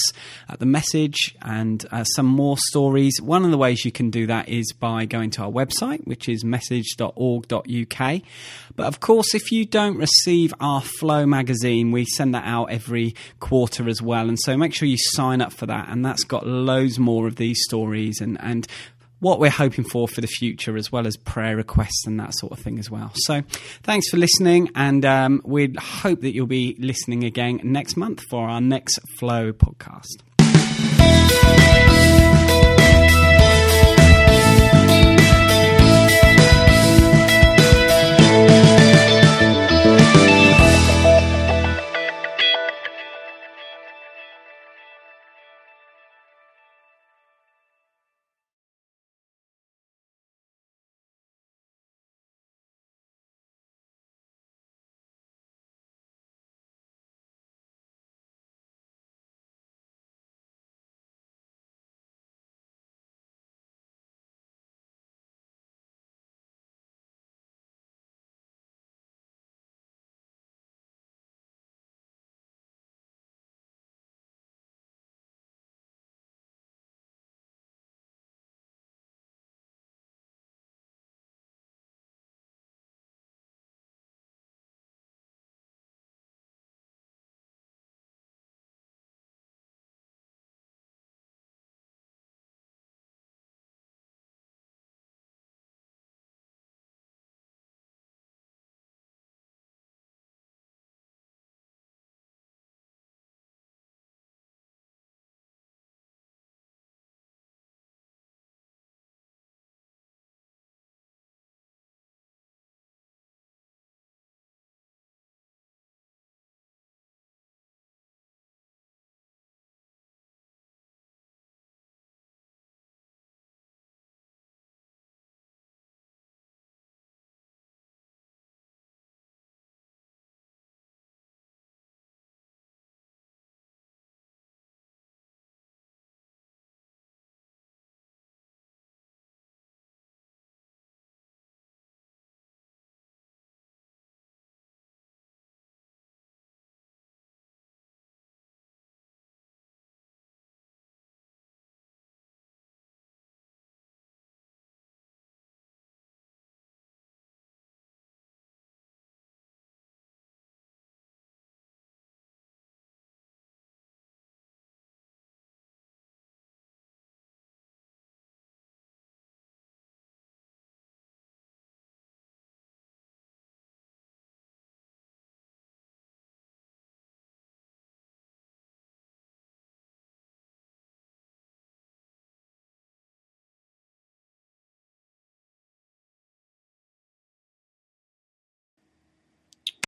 [0.48, 4.28] at the message and uh, some more stories, one of the ways you can do
[4.28, 8.22] that is by going to our website, which is message.org.uk.
[8.76, 13.16] But of course, if you don't receive our Flow magazine, we send that out every
[13.40, 14.30] quarter as well.
[14.30, 15.90] And so make sure you sign up for that.
[15.90, 18.68] And that's got loads more of these stories and, and
[19.20, 22.52] what we're hoping for for the future, as well as prayer requests and that sort
[22.52, 23.12] of thing as well.
[23.16, 23.42] So,
[23.84, 28.48] thanks for listening, and um, we hope that you'll be listening again next month for
[28.48, 30.24] our next Flow podcast.